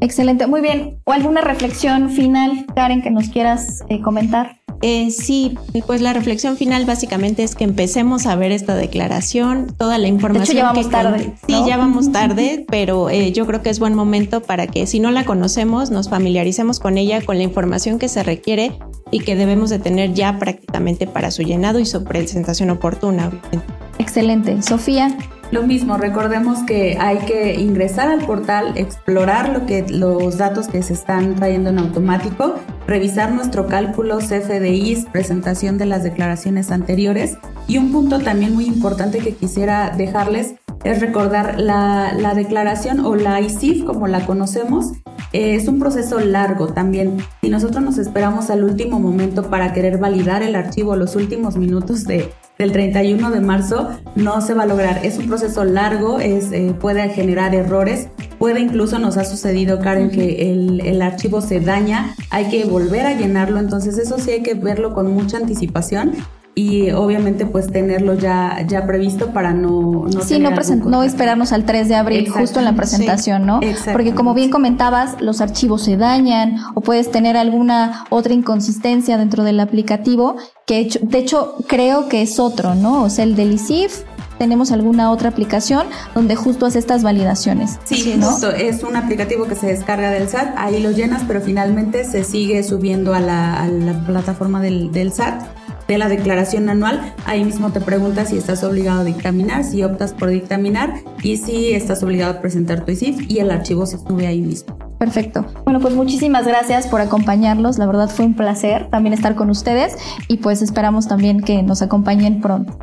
[0.00, 1.00] Excelente, muy bien.
[1.04, 4.60] ¿O alguna reflexión final, Karen, que nos quieras eh, comentar?
[4.82, 9.98] Eh, sí, pues la reflexión final básicamente es que empecemos a ver esta declaración, toda
[9.98, 10.44] la información.
[10.44, 11.34] De hecho, ya vamos que tarde.
[11.46, 15.00] Sí, ya vamos tarde, pero eh, yo creo que es buen momento para que si
[15.00, 18.78] no la conocemos, nos familiaricemos con ella, con la información que se requiere
[19.10, 23.28] y que debemos de tener ya prácticamente para su llenado y su presentación oportuna.
[23.28, 23.86] Obviamente.
[23.98, 24.62] Excelente.
[24.62, 25.16] Sofía.
[25.52, 30.82] Lo mismo, recordemos que hay que ingresar al portal, explorar lo que, los datos que
[30.82, 32.56] se están trayendo en automático,
[32.86, 39.18] revisar nuestro cálculo CFDIs, presentación de las declaraciones anteriores y un punto también muy importante
[39.18, 44.92] que quisiera dejarles es recordar la, la declaración o la ICIF como la conocemos.
[45.32, 47.18] Es un proceso largo también.
[47.42, 52.04] Si nosotros nos esperamos al último momento para querer validar el archivo, los últimos minutos
[52.04, 55.04] de, del 31 de marzo no se va a lograr.
[55.04, 60.10] Es un proceso largo, es, eh, puede generar errores, puede incluso nos ha sucedido, Karen,
[60.10, 64.42] que el, el, archivo se daña, hay que volver a llenarlo, entonces eso sí hay
[64.42, 66.12] que verlo con mucha anticipación.
[66.58, 70.06] Y obviamente pues tenerlo ya, ya previsto para no...
[70.10, 70.50] no sí, no,
[70.86, 73.60] no esperarnos al 3 de abril justo en la presentación, sí, ¿no?
[73.92, 79.44] Porque como bien comentabas, los archivos se dañan o puedes tener alguna otra inconsistencia dentro
[79.44, 83.02] del aplicativo que de hecho creo que es otro, ¿no?
[83.02, 84.04] O sea, el del ISIF
[84.38, 87.78] tenemos alguna otra aplicación donde justo hace estas validaciones.
[87.84, 88.30] Sí, ¿no?
[88.30, 92.24] justo es un aplicativo que se descarga del SAT, ahí lo llenas, pero finalmente se
[92.24, 97.44] sigue subiendo a la, a la plataforma del, del SAT de la declaración anual, ahí
[97.44, 102.02] mismo te preguntas si estás obligado a dictaminar, si optas por dictaminar y si estás
[102.02, 104.76] obligado a presentar tu ISIF y el archivo se sube ahí mismo.
[104.98, 105.44] Perfecto.
[105.64, 107.78] Bueno, pues muchísimas gracias por acompañarlos.
[107.78, 109.96] La verdad fue un placer también estar con ustedes
[110.28, 112.78] y pues esperamos también que nos acompañen pronto.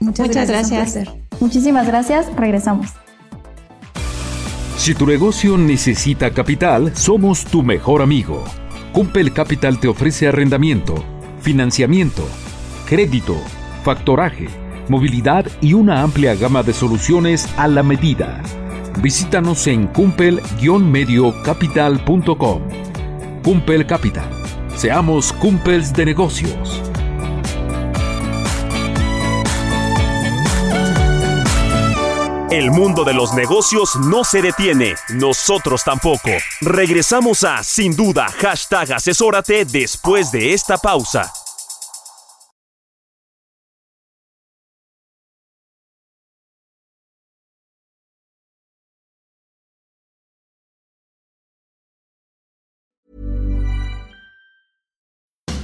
[0.00, 0.98] Muchas, gracias.
[1.38, 2.26] Muchísimas gracias.
[2.36, 2.88] Regresamos.
[4.76, 8.42] Si tu negocio necesita capital, somos tu mejor amigo.
[8.92, 11.04] Cumpel Capital te ofrece arrendamiento,
[11.40, 12.26] financiamiento,
[12.86, 13.36] crédito,
[13.84, 14.48] factoraje,
[14.88, 18.42] movilidad y una amplia gama de soluciones a la medida.
[19.00, 22.62] Visítanos en cumpel-mediocapital.com.
[23.42, 24.28] Cumpel Capital.
[24.76, 26.89] Seamos cumpels de negocios.
[32.50, 36.30] El mundo de los negocios no se detiene, nosotros tampoco.
[36.60, 41.32] Regresamos a Sin Duda, hashtag asesórate después de esta pausa.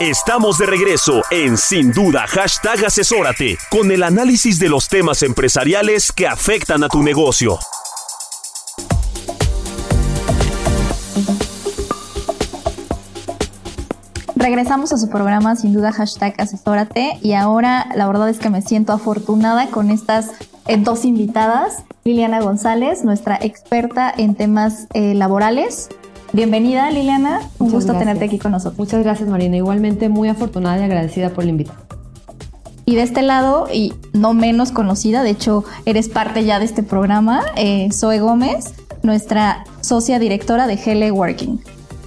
[0.00, 6.12] Estamos de regreso en Sin Duda, hashtag asesórate, con el análisis de los temas empresariales
[6.12, 7.58] que afectan a tu negocio.
[14.34, 17.18] Regresamos a su programa, sin duda, hashtag asesórate.
[17.22, 20.32] Y ahora la verdad es que me siento afortunada con estas
[20.66, 21.84] eh, dos invitadas.
[22.04, 25.88] Liliana González, nuestra experta en temas eh, laborales.
[26.36, 27.38] Bienvenida, Liliana.
[27.58, 27.98] Un Muchas gusto gracias.
[27.98, 28.78] tenerte aquí con nosotros.
[28.78, 29.56] Muchas gracias, Marina.
[29.56, 31.82] Igualmente muy afortunada y agradecida por la invitación.
[32.84, 36.82] Y de este lado, y no menos conocida, de hecho, eres parte ya de este
[36.82, 41.58] programa, eh, Zoe Gómez, nuestra socia directora de GL Working.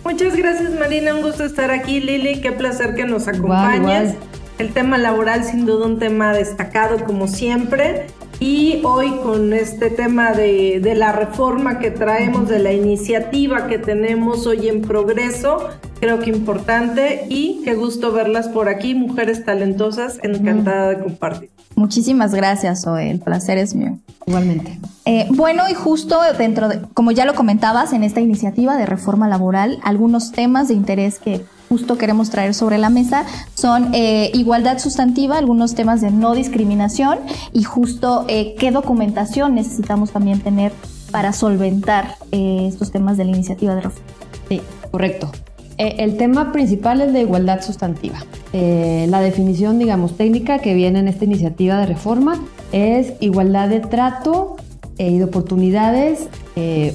[0.06, 4.14] Muchas gracias Marina, un gusto estar aquí Lili, qué placer que nos acompañes.
[4.60, 8.06] El tema laboral sin duda un tema destacado como siempre
[8.40, 13.78] y hoy con este tema de, de la reforma que traemos, de la iniciativa que
[13.78, 20.20] tenemos hoy en progreso, creo que importante y qué gusto verlas por aquí, mujeres talentosas,
[20.24, 21.50] encantada de compartir.
[21.76, 23.10] Muchísimas gracias, Zoe.
[23.10, 24.00] El placer es mío.
[24.26, 24.80] Igualmente.
[25.06, 29.28] Eh, bueno, y justo dentro de, como ya lo comentabas, en esta iniciativa de reforma
[29.28, 34.80] laboral, algunos temas de interés que justo queremos traer sobre la mesa son eh, igualdad
[34.80, 37.20] sustantiva, algunos temas de no discriminación
[37.54, 40.74] y justo eh, qué documentación necesitamos también tener
[41.12, 44.08] para solventar eh, estos temas de la iniciativa de reforma.
[44.50, 45.32] Sí, correcto.
[45.78, 48.18] El tema principal es la igualdad sustantiva.
[48.52, 52.38] La definición, digamos, técnica que viene en esta iniciativa de reforma
[52.74, 54.58] es igualdad de trato
[54.98, 56.28] y de oportunidades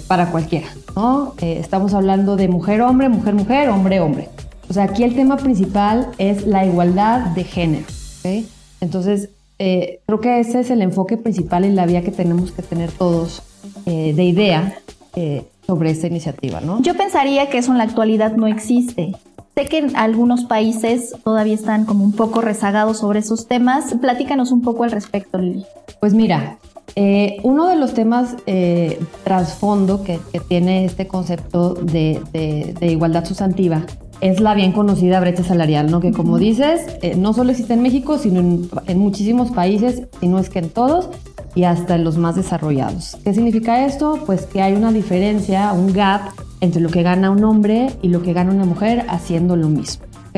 [0.06, 0.66] para cualquiera.
[0.94, 1.32] ¿no?
[1.40, 4.28] Estamos hablando de mujer-hombre, mujer-mujer, hombre-hombre.
[4.68, 7.86] O sea, aquí el tema principal es la igualdad de género.
[8.24, 8.44] ¿ok?
[8.80, 12.62] Entonces, eh, creo que ese es el enfoque principal y la vía que tenemos que
[12.62, 13.42] tener todos
[13.86, 14.74] eh, de idea
[15.16, 16.82] eh, sobre esta iniciativa, ¿no?
[16.82, 19.14] Yo pensaría que eso en la actualidad no existe.
[19.54, 23.94] Sé que en algunos países todavía están como un poco rezagados sobre esos temas.
[24.00, 25.64] Platícanos un poco al respecto, Lili.
[26.00, 26.58] Pues mira,
[26.96, 32.86] eh, uno de los temas eh, trasfondo que, que tiene este concepto de, de- de
[32.88, 33.86] igualdad sustantiva
[34.20, 36.00] es la bien conocida brecha salarial, ¿no?
[36.00, 40.28] Que como dices, eh, no solo existe en México, sino en, en muchísimos países, si
[40.28, 41.10] no es que en todos,
[41.54, 43.16] y hasta en los más desarrollados.
[43.24, 44.22] ¿Qué significa esto?
[44.26, 46.22] Pues que hay una diferencia, un gap
[46.60, 50.04] entre lo que gana un hombre y lo que gana una mujer haciendo lo mismo.
[50.30, 50.36] ¿ok?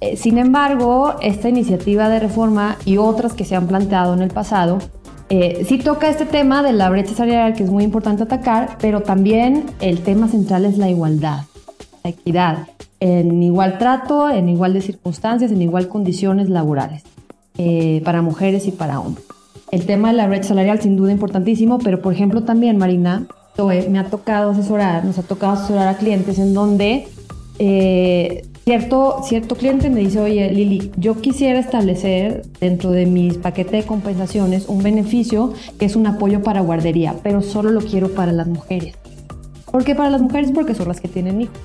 [0.00, 4.30] Eh, sin embargo, esta iniciativa de reforma y otras que se han planteado en el
[4.30, 4.78] pasado,
[5.28, 9.02] eh, sí toca este tema de la brecha salarial que es muy importante atacar, pero
[9.02, 11.40] también el tema central es la igualdad,
[12.04, 12.68] la equidad.
[13.00, 17.02] En igual trato, en igual de circunstancias, en igual condiciones laborales,
[17.58, 19.26] eh, para mujeres y para hombres.
[19.70, 23.26] El tema de la brecha salarial sin duda importantísimo, pero por ejemplo también, Marina,
[23.88, 27.08] me ha tocado asesorar, nos ha tocado asesorar a clientes en donde
[27.58, 33.72] eh, cierto, cierto cliente me dice, oye Lili, yo quisiera establecer dentro de mis paquetes
[33.72, 38.32] de compensaciones un beneficio que es un apoyo para guardería, pero solo lo quiero para
[38.32, 38.94] las mujeres.
[39.70, 40.52] ¿Por qué para las mujeres?
[40.52, 41.56] Porque son las que tienen hijos.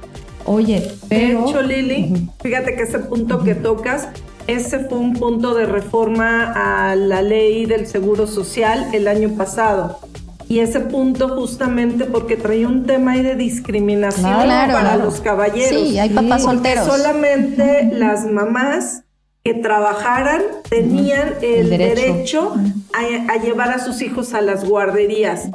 [0.45, 1.43] Oye, pero...
[1.43, 4.08] De hecho, Lili, fíjate que ese punto que tocas,
[4.47, 9.99] ese fue un punto de reforma a la ley del Seguro Social el año pasado.
[10.47, 15.69] Y ese punto justamente porque traía un tema ahí de discriminación para los caballeros.
[15.69, 16.86] Sí, hay papás solteros.
[16.86, 19.04] Solamente las mamás
[19.43, 22.54] que trabajaran tenían el, derecho,
[22.93, 25.49] a, llevar a sus hijos a las guarderías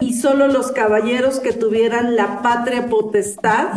[0.00, 3.72] y solo los caballeros que tuvieran la patria potestad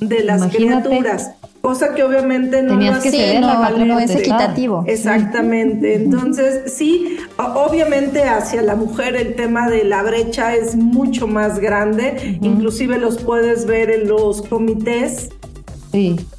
[0.00, 1.32] de las criaturas.
[1.60, 4.84] Cosa que obviamente no, Tenías que no, es equitativo.
[4.86, 5.94] Exactamente.
[5.94, 12.38] Entonces, sí, obviamente hacia la mujer el tema de la brecha es mucho más grande.
[12.42, 15.30] Inclusive los puedes ver en los comités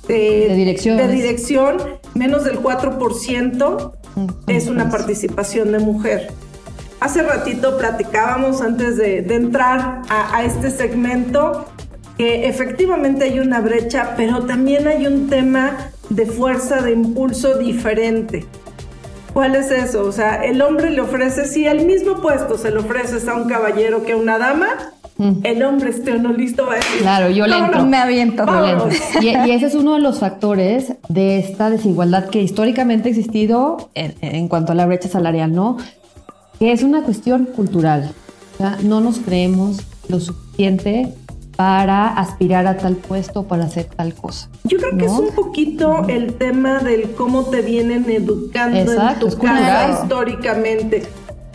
[0.08, 0.98] de, dirección.
[0.98, 1.78] De dirección,
[2.14, 3.92] menos del 4%
[4.48, 6.32] es una participación de mujer.
[7.06, 11.68] Hace ratito platicábamos antes de, entrar a, este segmento
[12.18, 18.48] que efectivamente hay una brecha, pero también hay un tema de fuerza, de impulso diferente.
[19.34, 20.02] ¿Cuál es eso?
[20.02, 23.48] O sea, el hombre le ofrece, si el mismo puesto se le ofrece a un
[23.48, 24.70] caballero que a una dama,
[25.18, 25.42] mm.
[25.44, 27.02] el hombre esté o no listo va a decir.
[27.02, 27.86] Claro, yo le entro.
[27.86, 28.46] me aviento.
[29.22, 33.92] Y, y, ese es uno de los factores de esta desigualdad que históricamente ha existido
[33.94, 35.78] en, en cuanto a la brecha salarial, ¿no?
[36.60, 38.14] Que es una cuestión cultural.
[38.84, 41.14] no nos creemos lo suficiente
[41.56, 44.50] para aspirar a tal puesto, para hacer tal cosa.
[44.64, 49.38] Yo creo que es un poquito el tema del cómo te vienen educando en tu
[49.38, 51.04] casa históricamente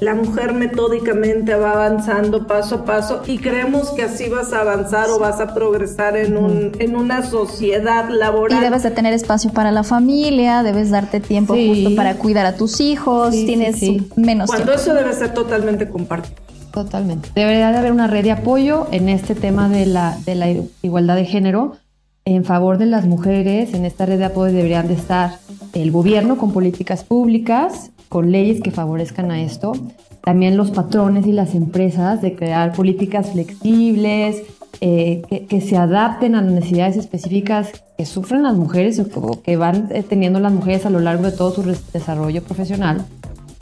[0.00, 5.10] la mujer metódicamente va avanzando paso a paso y creemos que así vas a avanzar
[5.10, 8.58] o vas a progresar en, un, en una sociedad laboral.
[8.58, 12.56] Y debes de tener espacio para la familia, debes darte tiempo justo para cuidar a
[12.56, 13.80] tus hijos, tienes
[14.16, 16.36] menos Cuando eso debe ser totalmente compartido.
[16.72, 17.30] Totalmente.
[17.34, 20.48] Debería de haber una red de apoyo en este tema de la, de la
[20.82, 21.76] igualdad de género
[22.24, 23.74] en favor de las mujeres.
[23.74, 25.38] En esta red de apoyo deberían de estar
[25.72, 29.72] el gobierno con políticas públicas, con leyes que favorezcan a esto.
[30.20, 34.42] También los patrones y las empresas de crear políticas flexibles,
[34.82, 39.88] eh, que, se adapten a las necesidades específicas que sufren las mujeres o que van
[39.90, 43.04] eh, teniendo las mujeres a lo largo de todo su desarrollo profesional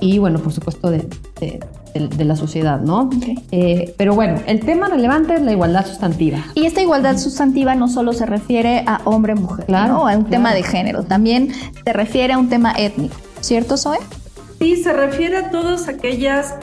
[0.01, 1.09] y bueno, por supuesto de,
[2.19, 3.11] la sociedad, ¿no?
[3.51, 6.39] Eh, pero bueno, el tema relevante es la igualdad sustantiva.
[6.55, 10.63] Y esta igualdad sustantiva no solo se refiere a hombre-mujer, claro, a un tema de
[10.63, 11.53] género, también
[11.85, 13.99] se refiere a un tema étnico, ¿cierto, Zoe?
[14.59, 16.55] Sí, se refiere a todas aquellas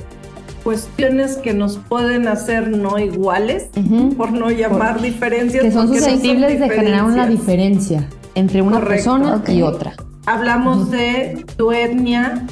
[0.63, 3.69] cuestiones que nos pueden hacer no iguales,
[4.17, 5.63] por no llamar diferencias.
[5.63, 9.93] Que son susceptibles de generar una diferencia entre una persona y otra.
[10.27, 12.47] Hablamos de tu etnia,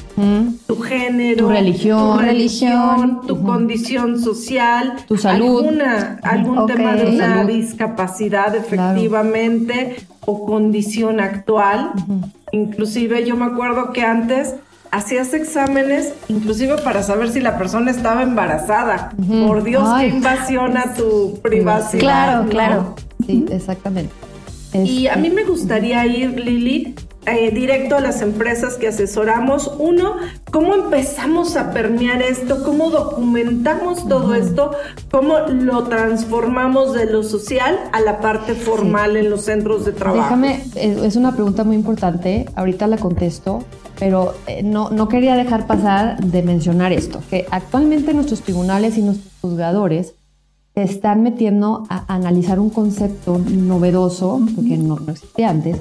[0.68, 5.66] tu género, tu religión, tu, religión, tu condición social, tu salud,
[6.22, 11.90] algún tema de una discapacidad efectivamente o condición actual.
[12.52, 14.54] Inclusive yo me acuerdo que antes
[14.94, 19.10] hacías exámenes inclusive para saber si la persona estaba embarazada.
[19.46, 22.00] Por Dios, qué invasión a tu privacidad.
[22.00, 22.94] Claro, claro.
[23.26, 24.12] Sí, exactamente.
[24.72, 26.94] Y a mí me gustaría ir, Lili,
[27.26, 29.72] eh, directo a las empresas que asesoramos.
[29.78, 30.16] Uno,
[30.50, 32.62] ¿cómo empezamos a permear esto?
[32.64, 34.72] ¿Cómo documentamos todo esto?
[35.10, 40.22] ¿Cómo lo transformamos de lo social a la parte formal en los centros de trabajo?
[40.24, 43.64] Déjame, es una pregunta muy importante, ahorita la contesto,
[43.98, 49.02] pero eh, no, no quería dejar pasar de mencionar esto, que actualmente nuestros tribunales y
[49.02, 50.14] nuestros juzgadores
[50.74, 55.78] se están metiendo a analizar un concepto novedoso, porque no, no existía antes,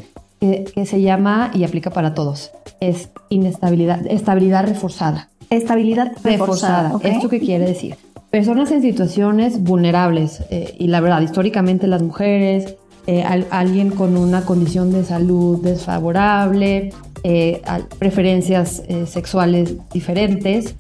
[0.73, 2.51] que, se llama, y aplica para todos,
[2.81, 5.29] es inestabilidad, estabilidad reforzada.
[5.49, 6.99] Estabilidad reforzada.
[7.01, 7.95] ¿Esto qué quiere decir?
[8.29, 12.75] Personas en situaciones vulnerables, eh, y la verdad, históricamente las mujeres,
[13.07, 16.91] eh, alguien con una condición de salud desfavorable,
[17.23, 17.61] eh,
[17.99, 20.75] preferencias sexuales diferentes.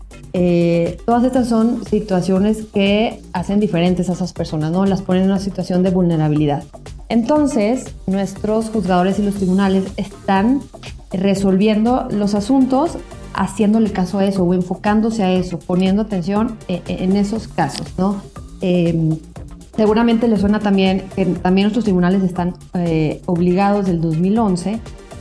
[1.05, 4.85] todas estas son situaciones que hacen diferentes a esas personas, ¿no?
[4.85, 6.63] Las ponen en una situación de vulnerabilidad.
[7.09, 10.61] Entonces, nuestros juzgadores y los tribunales están
[11.11, 12.97] resolviendo los asuntos
[13.33, 17.87] haciéndole caso a eso o enfocándose a eso, poniendo atención eh, eh, en esos casos,
[17.97, 18.21] ¿no?
[18.61, 19.17] Em,
[19.75, 24.79] seguramente les suena también que también nuestros tribunales están eh, obligados del 2011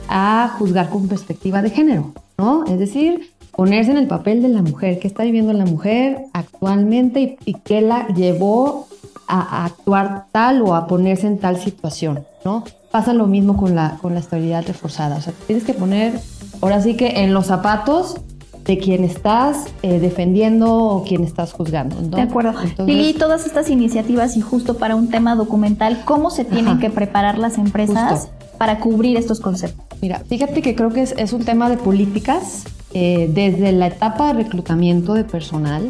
[0.09, 2.65] a juzgar con perspectiva de género, ¿no?
[2.65, 7.19] Es decir, ponerse en el papel de la mujer, qué está viviendo la mujer actualmente
[7.21, 8.87] y, y qué la llevó
[9.27, 12.63] a, a actuar tal o a ponerse en tal situación, ¿no?
[12.91, 16.19] Pasa lo mismo con la, con la estabilidad reforzada, o sea, tienes que poner,
[16.61, 18.17] ahora sí que en los zapatos
[18.65, 21.97] de quien estás eh, defendiendo o quien estás juzgando.
[22.01, 22.15] ¿no?
[22.15, 22.51] De acuerdo.
[22.51, 26.79] Entonces- Lili, todas estas iniciativas y justo para un tema documental, ¿cómo se tienen Ajá.
[26.79, 28.29] que preparar las empresas Justo.
[28.57, 29.85] para cubrir estos conceptos?
[30.01, 32.63] Mira, fíjate que creo que es, es un tema de políticas
[32.93, 35.89] eh, desde la etapa de reclutamiento de personal.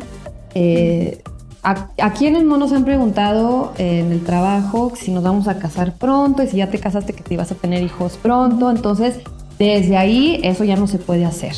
[0.55, 1.21] Eh,
[1.64, 5.93] a, a quienes no nos han preguntado en el trabajo si nos vamos a casar
[5.93, 8.70] pronto y si ya te casaste que te ibas a tener hijos pronto.
[8.70, 9.20] Entonces,
[9.57, 11.53] desde ahí eso ya no se puede hacer.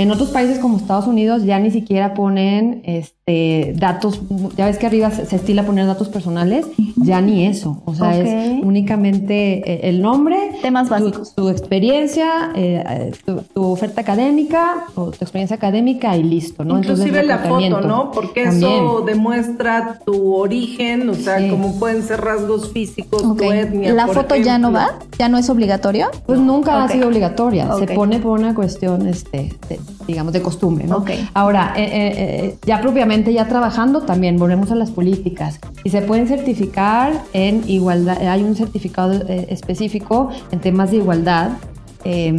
[0.00, 4.22] En otros países como Estados Unidos ya ni siquiera ponen este, datos,
[4.56, 7.82] ya ves que arriba se, se estila poner datos personales, ya ni eso.
[7.84, 11.34] O sea, es únicamente eh, el nombre, Temas tu, básicos.
[11.34, 16.78] tu experiencia, eh, eh, tu, tu oferta académica o tu experiencia académica y listo, ¿no?
[16.78, 17.80] Entonces, Inclusive la foto.
[17.82, 18.10] ¿no?
[18.10, 18.72] Porque También.
[18.72, 21.50] eso demuestra tu origen, o sea, Sí.
[21.50, 23.38] como pueden ser rasgos físicos, Ok.
[23.42, 23.92] tu etnia.
[23.92, 24.98] ¿La por foto ya no va?
[25.18, 26.08] ¿Ya no es obligatorio?
[26.24, 30.86] Pues nunca ha sido obligatoria, se pone por una cuestión, este, de- digamos, de costumbre,
[30.86, 30.98] ¿no?
[30.98, 31.10] Ok.
[31.34, 35.60] Ahora, eh, eh, eh, ya propiamente, ya trabajando, también volvemos a las políticas.
[35.84, 41.50] Y se pueden certificar en igualdad, hay un certificado eh, específico en temas de igualdad.
[42.04, 42.34] eh,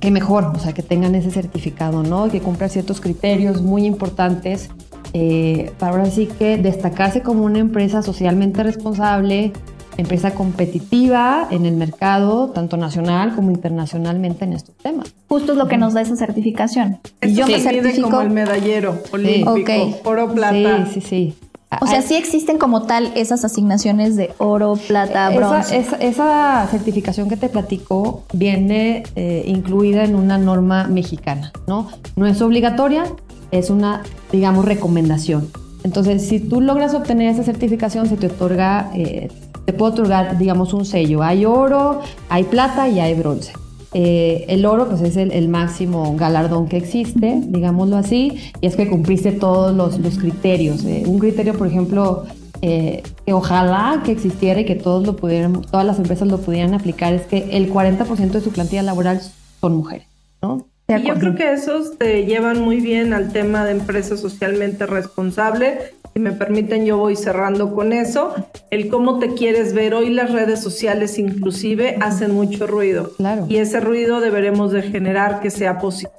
[0.00, 2.28] que mejor, o sea, que tengan ese certificado, ¿no?
[2.28, 4.68] Que cumplan ciertos criterios muy importantes
[5.12, 9.52] eh, para ahora sí que destacarse como una empresa socialmente responsable,
[9.96, 15.14] empresa competitiva en el mercado, tanto nacional como internacionalmente en estos temas.
[15.28, 16.98] Justo es lo que nos da esa certificación.
[17.20, 18.08] Y Eso yo me se mide certifico.
[18.10, 20.06] como el medallero olímpico, Ok.
[20.06, 20.86] oro, plata.
[20.86, 21.34] Sí, sí, sí.
[21.80, 25.76] O sea, sí existen como tal esas asignaciones de oro, plata, Esa, bronce.
[25.78, 31.88] esa- esa certificación que te platico viene eh, incluida en una norma mexicana, ¿no?
[32.14, 33.04] No es obligatoria,
[33.52, 35.48] es una, digamos, recomendación.
[35.82, 39.28] Entonces, si tú logras obtener esa certificación, se te otorga, eh,
[39.64, 41.22] te puede otorgar, digamos, un sello.
[41.22, 43.52] Hay oro, hay plata y hay bronce.
[43.94, 48.74] Eh, el oro, pues es el, el máximo galardón que existe, digámoslo así, y es
[48.74, 50.84] que cumpliste todos los, los criterios.
[50.84, 52.24] Eh, un criterio, por ejemplo,
[52.62, 56.74] eh, que ojalá que existiera y que todos lo pudieran, todas las empresas lo pudieran
[56.74, 59.20] aplicar, es que el 40% de su plantilla laboral
[59.60, 60.06] son mujeres,
[60.40, 60.66] ¿no?
[60.88, 65.78] Y yo creo que esos te llevan muy bien al tema de empresa socialmente responsable.
[66.14, 68.34] Si me permiten, yo voy cerrando con eso.
[68.70, 69.94] El cómo te quieres ver.
[69.94, 73.12] Hoy las redes sociales inclusive hacen mucho ruido.
[73.16, 73.46] Claro.
[73.48, 76.12] Y ese ruido deberemos de generar que sea positivo.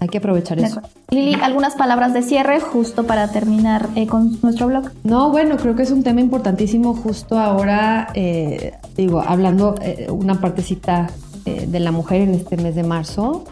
[0.00, 0.82] Hay que aprovechar eso.
[1.10, 4.90] Lili, algunas palabras de cierre justo para terminar eh, con nuestro blog.
[5.02, 10.40] No, bueno, creo que es un tema importantísimo justo ahora, eh, digo, hablando eh, una
[10.42, 11.06] partecita
[11.46, 13.44] eh, de la mujer en este mes de marzo,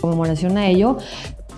[0.00, 0.98] conmemoración a ello,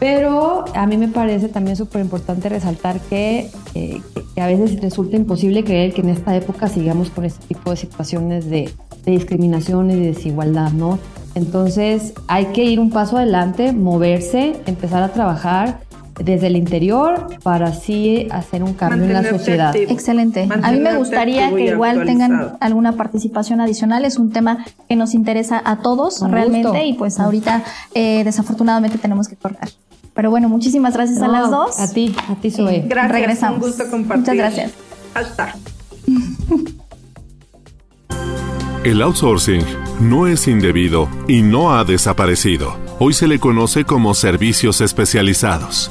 [0.05, 4.03] pero a mí me parece también súper importante resaltar que, eh,
[4.35, 7.79] que- a veces resulta imposible creer que en esta época sigamos con este tipo de
[7.79, 8.71] situaciones de,
[9.07, 10.99] de discriminación y de desigualdad, ¿no?
[11.35, 15.81] Entonces hay que ir un paso adelante, moverse, empezar a trabajar
[16.23, 19.69] desde el interior para así hacer un cambio en la sociedad.
[19.71, 19.91] activo.
[19.91, 20.49] Excelente.
[20.63, 24.05] A mí me gustaría que igual tengan alguna participación adicional.
[24.05, 26.85] Es un tema que nos interesa a todos Con realmente gusto.
[26.85, 29.69] y pues ahorita eh, desafortunadamente tenemos que cortar.
[30.15, 31.79] Pero bueno, muchísimas gracias a las dos.
[31.81, 32.85] A ti, a ti, Zoe.
[32.87, 33.12] Gracias.
[33.12, 33.61] Regresamos.
[33.61, 34.35] Un gusto compartir.
[34.35, 34.73] Muchas gracias.
[35.12, 35.55] Hashtag.
[38.85, 39.65] El outsourcing
[39.99, 42.77] no es indebido y no ha desaparecido.
[42.99, 45.91] Hoy se le conoce como servicios especializados.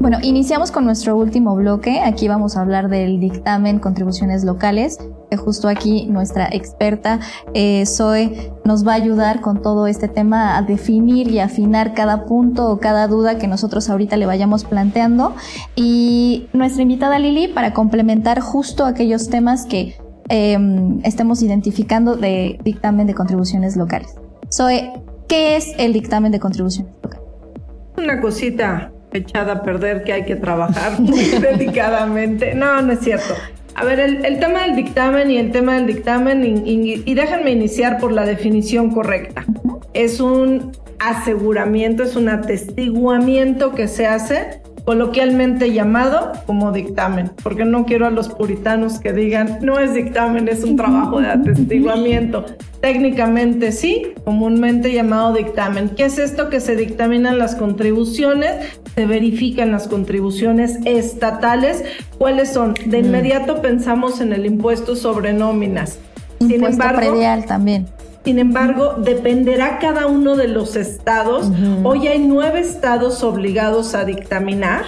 [0.00, 2.00] Bueno, iniciamos con nuestro último bloque.
[2.00, 4.98] Aquí vamos a hablar del dictamen contribuciones locales,
[5.36, 7.20] justo aquí nuestra experta
[7.54, 12.24] eh, Zoe nos va a ayudar con todo este tema a definir y afinar cada
[12.24, 15.34] punto o cada duda que nosotros ahorita le vayamos planteando.
[15.74, 19.96] Y nuestra invitada Lili para complementar justo aquellos temas que
[20.28, 24.14] em, estemos identificando de dictamen de contribuciones locales.
[24.52, 24.92] Zoe,
[25.28, 27.26] ¿qué es el dictamen de contribuciones locales?
[27.96, 32.54] Una cosita echada a perder que hay que trabajar muy delicadamente.
[32.54, 33.34] No, no es cierto.
[33.74, 38.10] A ver, el, tema del dictamen y el tema del dictamen, y, déjenme iniciar por
[38.10, 39.44] la definición correcta.
[39.92, 47.84] Es un aseguramiento, es un atestiguamiento que se hace coloquialmente llamado como dictamen, porque no
[47.84, 52.46] quiero a los puritanos que digan, no es dictamen, es un trabajo de atestiguamiento.
[52.80, 55.88] Técnicamente sí, comúnmente llamado dictamen.
[55.88, 58.78] ¿Qué es esto que se dictaminan las contribuciones?
[58.94, 61.84] Se verifican las contribuciones estatales.
[62.16, 62.74] ¿Cuáles son?
[62.86, 65.98] De inmediato pensamos en el impuesto sobre nóminas.
[66.38, 67.86] Impuesto Sin embargo, predial también.
[68.26, 71.48] Sin embargo, dependerá cada uno de los estados.
[71.84, 74.82] Hoy hay nueve estados obligados a dictaminar,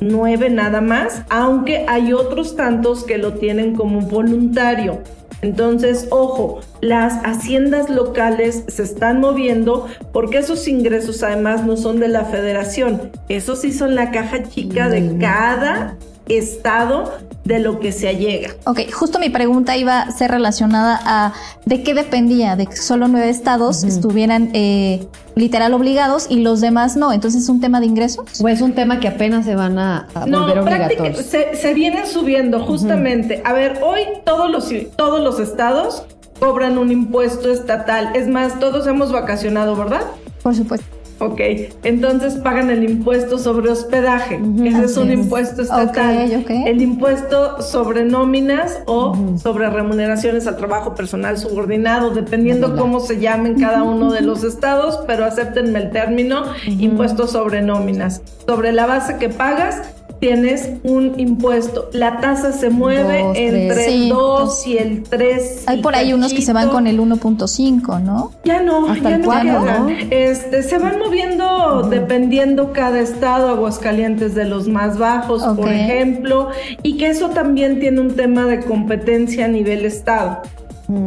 [0.00, 5.02] nueve nada más, aunque hay otros tantos que lo tienen como voluntario.
[5.42, 12.08] Entonces, ojo, las haciendas locales se están moviendo porque esos ingresos además no son de
[12.08, 15.98] la federación, esos sí son la caja chica de cada
[16.38, 17.12] estado
[17.44, 18.50] de lo que se allega.
[18.64, 21.32] Ok, justo mi pregunta iba a ser relacionada a
[21.66, 26.96] de qué dependía, de que solo nueve estados estuvieran eh, literal obligados y los demás
[26.96, 27.12] no.
[27.12, 28.40] Entonces, ¿es un tema de ingresos?
[28.40, 31.18] ¿O es un tema que apenas se van a, volver obligatorios?
[31.26, 33.42] Se, se vienen subiendo, justamente.
[33.44, 36.04] A ver, hoy todos los, todos los estados
[36.38, 38.12] cobran un impuesto estatal.
[38.14, 40.02] Es más, todos hemos vacacionado, ¿verdad?
[40.42, 40.99] Por supuesto.
[41.20, 41.38] Ok,
[41.84, 44.40] entonces pagan el impuesto sobre hospedaje.
[44.64, 46.46] Ese es un impuesto estatal.
[46.48, 53.60] El impuesto sobre nóminas o sobre remuneraciones al trabajo personal subordinado, dependiendo cómo se llamen
[53.60, 58.22] cada uno de los estados, pero acéptenme el término impuesto sobre nóminas.
[58.46, 61.88] Sobre la base que pagas, tienes un impuesto.
[61.92, 65.64] La tasa se mueve entre el 2 y el 3.
[65.66, 68.32] Hay por ahí unos que se van con el 1.5, ¿no?
[68.44, 74.98] Ya no, ya no, Este, se van moviendo dependiendo cada estado, Aguascalientes de los más
[74.98, 76.50] bajos, por ejemplo,
[76.82, 80.42] y que eso también tiene un tema de competencia a nivel estado.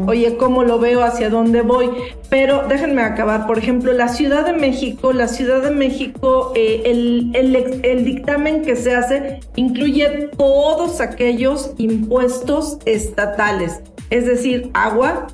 [0.08, 1.04] Oye, ¿cómo lo veo?
[1.04, 1.90] ¿Hacia dónde voy?
[2.30, 3.48] Pero déjenme acabar.
[3.48, 8.76] Por ejemplo, la Ciudad de México, la Ciudad de México, eh, el, el dictamen que
[8.76, 15.28] se hace incluye todos aquellos impuestos estatales, es decir, agua,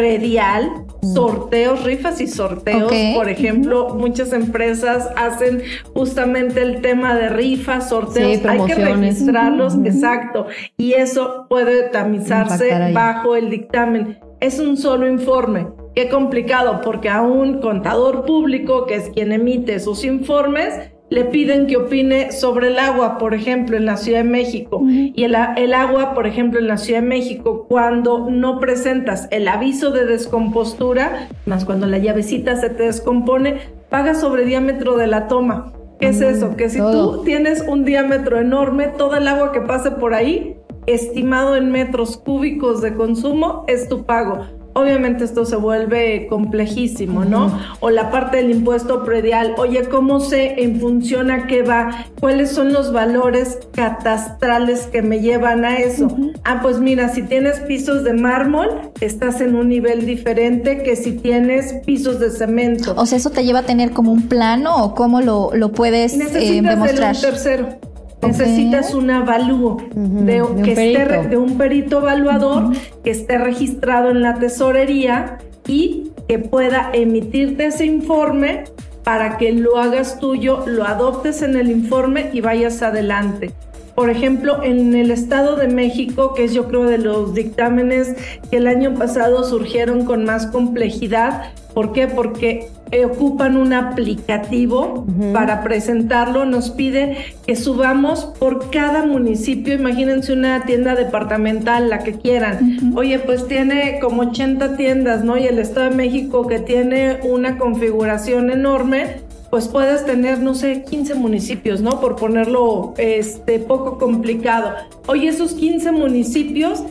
[0.00, 2.90] predial, sorteos, rifas y sorteos.
[3.14, 8.42] Por ejemplo, muchas empresas hacen justamente el tema de rifas, sorteos.
[8.46, 10.46] Hay que registrarlos, exacto.
[10.78, 14.18] Y eso puede tamizarse bajo el dictamen.
[14.40, 15.66] Es un solo informe.
[15.94, 21.66] Qué complicado, porque a un contador público, que es quien emite esos informes, le piden
[21.66, 24.80] que opine sobre el agua, por ejemplo, en la Ciudad de México.
[24.88, 29.48] Y el, el, agua, por ejemplo, en la Ciudad de México, cuando no presentas el
[29.48, 33.58] aviso de descompostura, más cuando la llavecita se te descompone,
[33.90, 35.72] pagas sobre diámetro de la toma.
[35.98, 36.56] ¿Qué es eso?
[36.56, 40.56] Que si tú tienes un diámetro enorme, todo el agua que pase por ahí,
[40.86, 47.58] estimado en metros cúbicos de consumo, es tu pago obviamente esto se vuelve complejísimo, ¿no?
[47.80, 52.06] O la parte del impuesto predial, oye, ¿cómo sé en función a qué va?
[52.20, 56.08] ¿Cuáles son los valores catastrales que me llevan a eso?
[56.44, 61.12] Ah, pues mira, si tienes pisos de mármol, estás en un nivel diferente que si
[61.12, 62.94] tienes pisos de cemento.
[62.96, 66.14] O sea, ¿eso te lleva a tener como un plano o cómo lo, lo puedes
[66.14, 67.14] eh, demostrar?
[67.14, 67.89] un tercero.
[68.22, 74.20] Necesitas un avalúo de, un que esté, de un perito evaluador que esté registrado en
[74.20, 78.64] la tesorería y que pueda emitirte ese informe
[79.04, 83.52] para que lo hagas tuyo, lo adoptes en el informe y vayas adelante.
[83.94, 88.14] Por ejemplo, en el Estado de México, que es yo creo de los dictámenes
[88.50, 92.06] que el año pasado surgieron con más complejidad, ¿por qué?
[92.06, 92.68] Porque
[93.04, 97.16] ocupan un aplicativo para presentarlo, nos pide
[97.46, 102.94] que subamos por cada municipio, imagínense una tienda departamental, la que quieran.
[102.96, 105.38] Oye, pues tiene como 80 tiendas, ¿no?
[105.38, 109.20] Y el Estado de México que tiene una configuración enorme,
[109.50, 112.00] pues puedes tener, no sé, 15 municipios, ¿no?
[112.00, 114.72] Por ponerlo este, poco complicado.
[115.06, 116.84] Oye, esos 15 municipios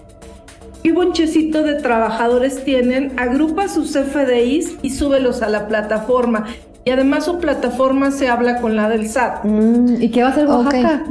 [0.84, 3.14] ¿Qué bonchecito de trabajadores tienen?
[3.18, 6.46] Agrupa sus FDIs y súbelos a la plataforma.
[6.86, 9.44] y además su plataforma se habla con la del SAT.
[9.44, 11.04] Mm, ¿Y qué va a hacer Oaxaca?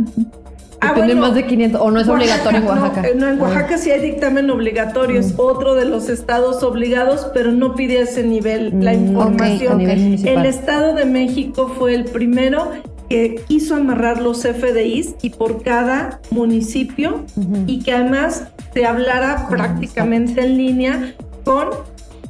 [0.80, 3.02] Ah, tiene bueno, más de 500, o no es Oaxaca, obligatorio en Oaxaca.
[3.14, 7.52] No, no, en Oaxaca sí hay dictamen obligatorio, es otro de los estados obligados, pero
[7.52, 9.80] no pide ese nivel, la Mm, información.
[9.82, 12.70] El Estado de México fue el primero
[13.08, 17.24] que quiso amarrar los FDIs y por cada municipio
[17.66, 18.44] y que además
[18.74, 21.68] se hablara prácticamente en línea con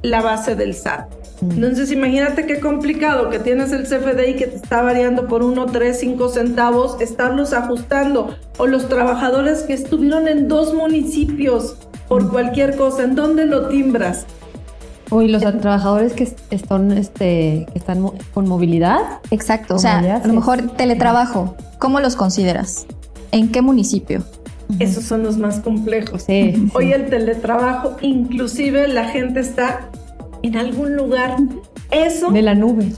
[0.03, 1.18] la base del SAT.
[1.41, 5.99] Entonces imagínate qué complicado que tienes el CFDI que te está variando por 1, 3,
[5.99, 8.37] 5 centavos, estarlos ajustando.
[8.57, 11.76] O los trabajadores que estuvieron en dos municipios
[12.09, 14.26] por cualquier cosa, ¿en dónde lo timbras?
[15.11, 18.02] Uy, los trabajadores que están, este, que están
[18.34, 18.98] con movilidad.
[19.30, 22.86] Exacto, o ¿Cómo sea, a lo mejor teletrabajo, ¿cómo los consideras?
[23.32, 24.22] ¿En qué municipio?
[24.78, 26.24] Esos son los más complejos.
[26.24, 26.68] Sí, sí.
[26.74, 29.88] Hoy el teletrabajo, inclusive la gente está
[30.42, 31.36] en algún lugar.
[31.90, 32.30] Eso...
[32.30, 32.92] De la nube.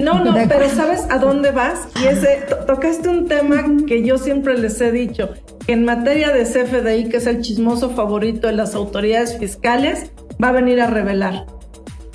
[0.00, 0.68] No, no, pero.
[0.68, 1.78] ¿sabes a dónde vas?
[2.02, 5.30] Y ese, to- tocaste un tema que yo siempre les he dicho,
[5.64, 10.10] que en materia de CFDI, que es el chismoso favorito de las autoridades fiscales,
[10.42, 11.46] va a venir a revelar.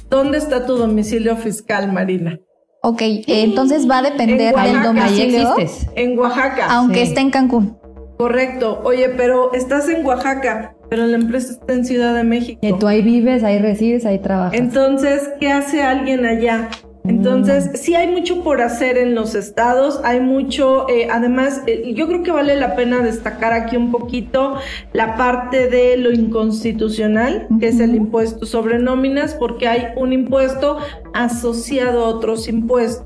[0.10, 2.40] ¿Dónde está tu domicilio fiscal, Marina?
[2.82, 4.84] Ok, eh, entonces va a depender En del Oaxaca.
[4.88, 5.56] domicilio,
[5.96, 6.68] En Oaxaca.
[6.70, 7.10] aunque Sí.
[7.10, 7.78] esté en Cancún.
[8.18, 8.82] Correcto.
[8.84, 12.60] Oye, pero estás en Oaxaca, pero la empresa está en Ciudad de México.
[12.62, 14.54] Que tú ahí vives, ahí resides, ahí trabajas.
[14.60, 16.70] Entonces, ¿qué hace alguien allá?
[17.08, 22.08] Entonces, sí hay mucho por hacer en los estados, hay mucho, eh, además, eh, yo
[22.08, 24.56] creo que vale la pena destacar aquí un poquito
[24.94, 30.78] la parte de lo inconstitucional, que es el impuesto sobre nóminas, porque hay un impuesto
[31.14, 33.06] asociado a otros impuestos.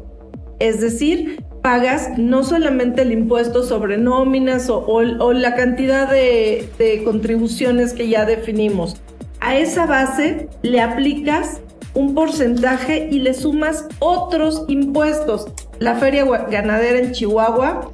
[0.60, 6.68] Es decir, pagas no solamente el impuesto sobre nóminas o, o- o la cantidad de,
[6.80, 8.98] de contribuciones que ya definimos.
[9.40, 11.62] A esa base le aplicas
[11.94, 15.48] un porcentaje y le sumas otros impuestos.
[15.80, 17.92] La feria ganadera en Chihuahua,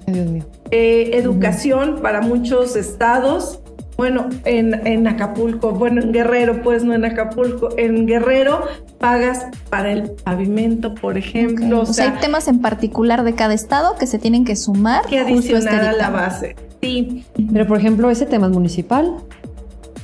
[0.72, 3.60] eh, educación para muchos estados.
[3.96, 8.62] Bueno, en, en Acapulco, bueno, en Guerrero, pues no en Acapulco, en Guerrero
[9.00, 11.82] pagas para el pavimento, por ejemplo.
[11.82, 15.20] O sea, hay temas en particular de cada estado que se tienen que sumar que
[15.20, 16.56] este adicionar a la base.
[16.82, 19.16] Sí, Pero, por ejemplo, ese tema es municipal.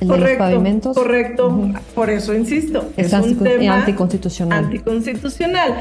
[0.00, 0.96] de los correcto, pavimentos.
[0.96, 1.68] correcto.
[1.94, 4.64] Por eso insisto, Es, es, un tema anticonstitucional.
[4.64, 5.74] anticonstitucional.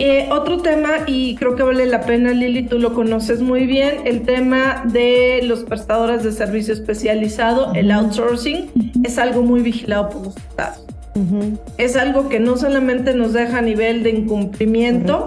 [0.00, 4.02] Eh, otro tema, y creo que vale la pena, Lili, tú lo conoces muy bien,
[4.04, 8.70] el tema de los prestadores de servicio especializado, el outsourcing,
[9.02, 10.84] es algo muy vigilado por los estados.
[11.78, 15.26] Es algo que no solamente nos deja a nivel de incumplimiento,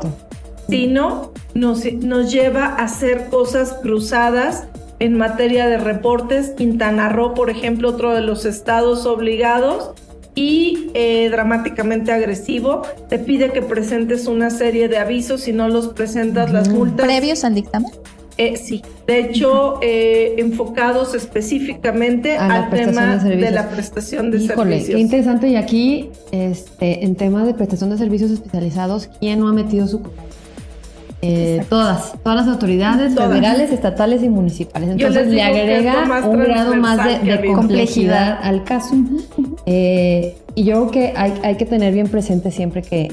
[0.70, 4.68] sino nos, nos lleva a hacer cosas cruzadas
[5.02, 6.52] en materia de reportes.
[6.52, 9.92] Quintana Roo, por ejemplo, otro de los estados obligados
[10.36, 15.90] y eh, dramáticamente agresivo, te pide que presentes una serie de avisos, si no los
[15.90, 17.06] presentas las multas.
[17.06, 17.92] ¿Previos al dictamen?
[18.38, 24.96] Eh, sí, de hecho, eh, enfocados específicamente al tema de la prestación de Híjole, servicios.
[24.96, 25.50] qué interesante.
[25.50, 30.02] Y aquí, este, en tema de prestación de servicios especializados, ¿quién no ha metido su
[31.22, 33.30] eh, todas, todas las autoridades Todas.
[33.30, 34.90] federales, estatales y municipales.
[34.90, 38.96] Entonces le agrega un grado más de, de complejidad al caso.
[39.66, 43.12] Eh, y yo creo que hay, hay que tener bien presente siempre que,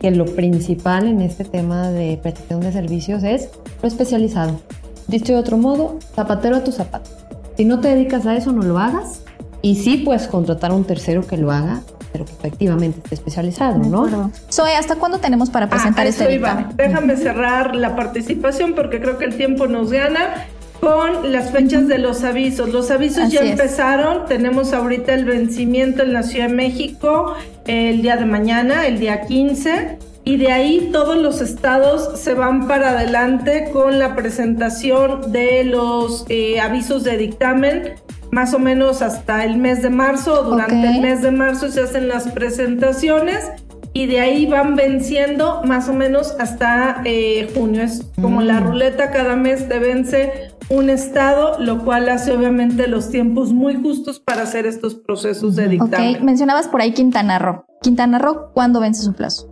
[0.00, 3.50] que lo principal en este tema de prestación de servicios es
[3.82, 4.60] lo especializado.
[5.08, 7.10] Dicho de otro modo, zapatero a tu zapato.
[7.56, 9.22] Si no te dedicas a eso, no lo hagas.
[9.60, 11.82] Y sí puedes contratar a un tercero que lo haga,
[12.12, 14.30] pero que efectivamente esté especializado, ¿no?
[14.50, 16.54] Zoe, ¿hasta cuándo tenemos para presentar Ah, este eso iba.
[16.54, 16.76] dictamen?
[16.76, 20.46] Déjame cerrar la participación porque creo que el tiempo nos gana
[20.80, 22.70] con las fechas de los avisos.
[22.70, 23.50] Los avisos Así ya es.
[23.50, 24.24] empezaron.
[24.26, 27.34] Tenemos ahorita el vencimiento en la Ciudad de México
[27.66, 29.98] el día de mañana, el día 15.
[30.24, 36.24] Y de ahí todos los estados se van para adelante con la presentación de los
[36.28, 37.94] eh, avisos de dictamen,
[38.30, 40.44] más o menos hasta el mes de marzo.
[40.44, 40.94] Durante Ok.
[40.96, 43.50] el mes de marzo se hacen las presentaciones
[43.92, 47.82] y de ahí van venciendo más o menos hasta eh, junio.
[47.82, 53.10] Es como la ruleta, cada mes te vence un estado, lo cual hace obviamente los
[53.10, 56.16] tiempos muy justos para hacer estos procesos de dictamen.
[56.16, 57.64] Ok, mencionabas por ahí Quintana Roo.
[57.82, 59.48] Quintana Roo, ¿cuándo vence su plazo?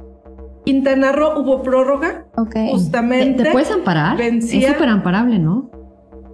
[0.64, 2.54] Quintana Roo hubo prórroga, Ok.
[2.70, 3.38] justamente.
[3.38, 4.16] ¿Te, te puedes amparar?
[4.18, 4.68] Vencía.
[4.68, 5.70] Es súper amparable, ¿no?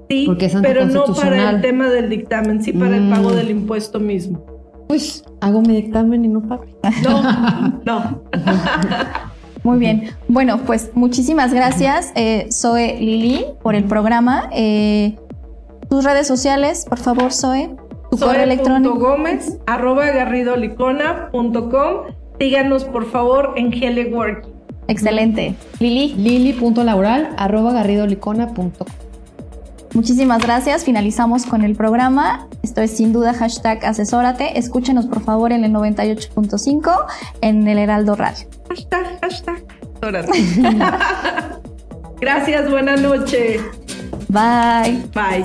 [0.08, 3.10] Sí, porque es pero no para el tema del dictamen, sí para el Mm.
[3.10, 4.44] pago del impuesto mismo.
[4.88, 6.64] Pues hago mi dictamen y no pago.
[7.02, 7.22] No,
[7.84, 8.22] no.
[9.62, 10.10] Muy bien.
[10.28, 14.50] Bueno, pues muchísimas gracias, eh, Zoe Lili, por el programa.
[14.52, 15.16] Eh,
[15.88, 17.74] tus redes sociales, por favor, Zoe.
[18.10, 18.98] Tu correo electrónico.
[18.98, 21.96] Gómez, arroba garridolicona.com.
[22.38, 24.52] Síganos, por favor, en Heleworking.
[24.86, 25.54] Excelente.
[25.80, 26.14] Lili.
[26.14, 28.70] Lili.laural arroba garridolicona.com.
[29.94, 30.84] Muchísimas gracias.
[30.84, 32.48] Finalizamos con el programa.
[32.62, 34.58] Esto es sin duda hashtag asesórate.
[34.58, 37.06] Escúchenos por favor en el 98.5
[37.40, 38.46] en el Heraldo Radio.
[38.68, 39.64] Hashtag, hashtag.
[40.02, 40.32] Asesórate.
[42.20, 43.60] gracias, buena noche.
[44.28, 45.04] Bye.
[45.14, 45.44] Bye.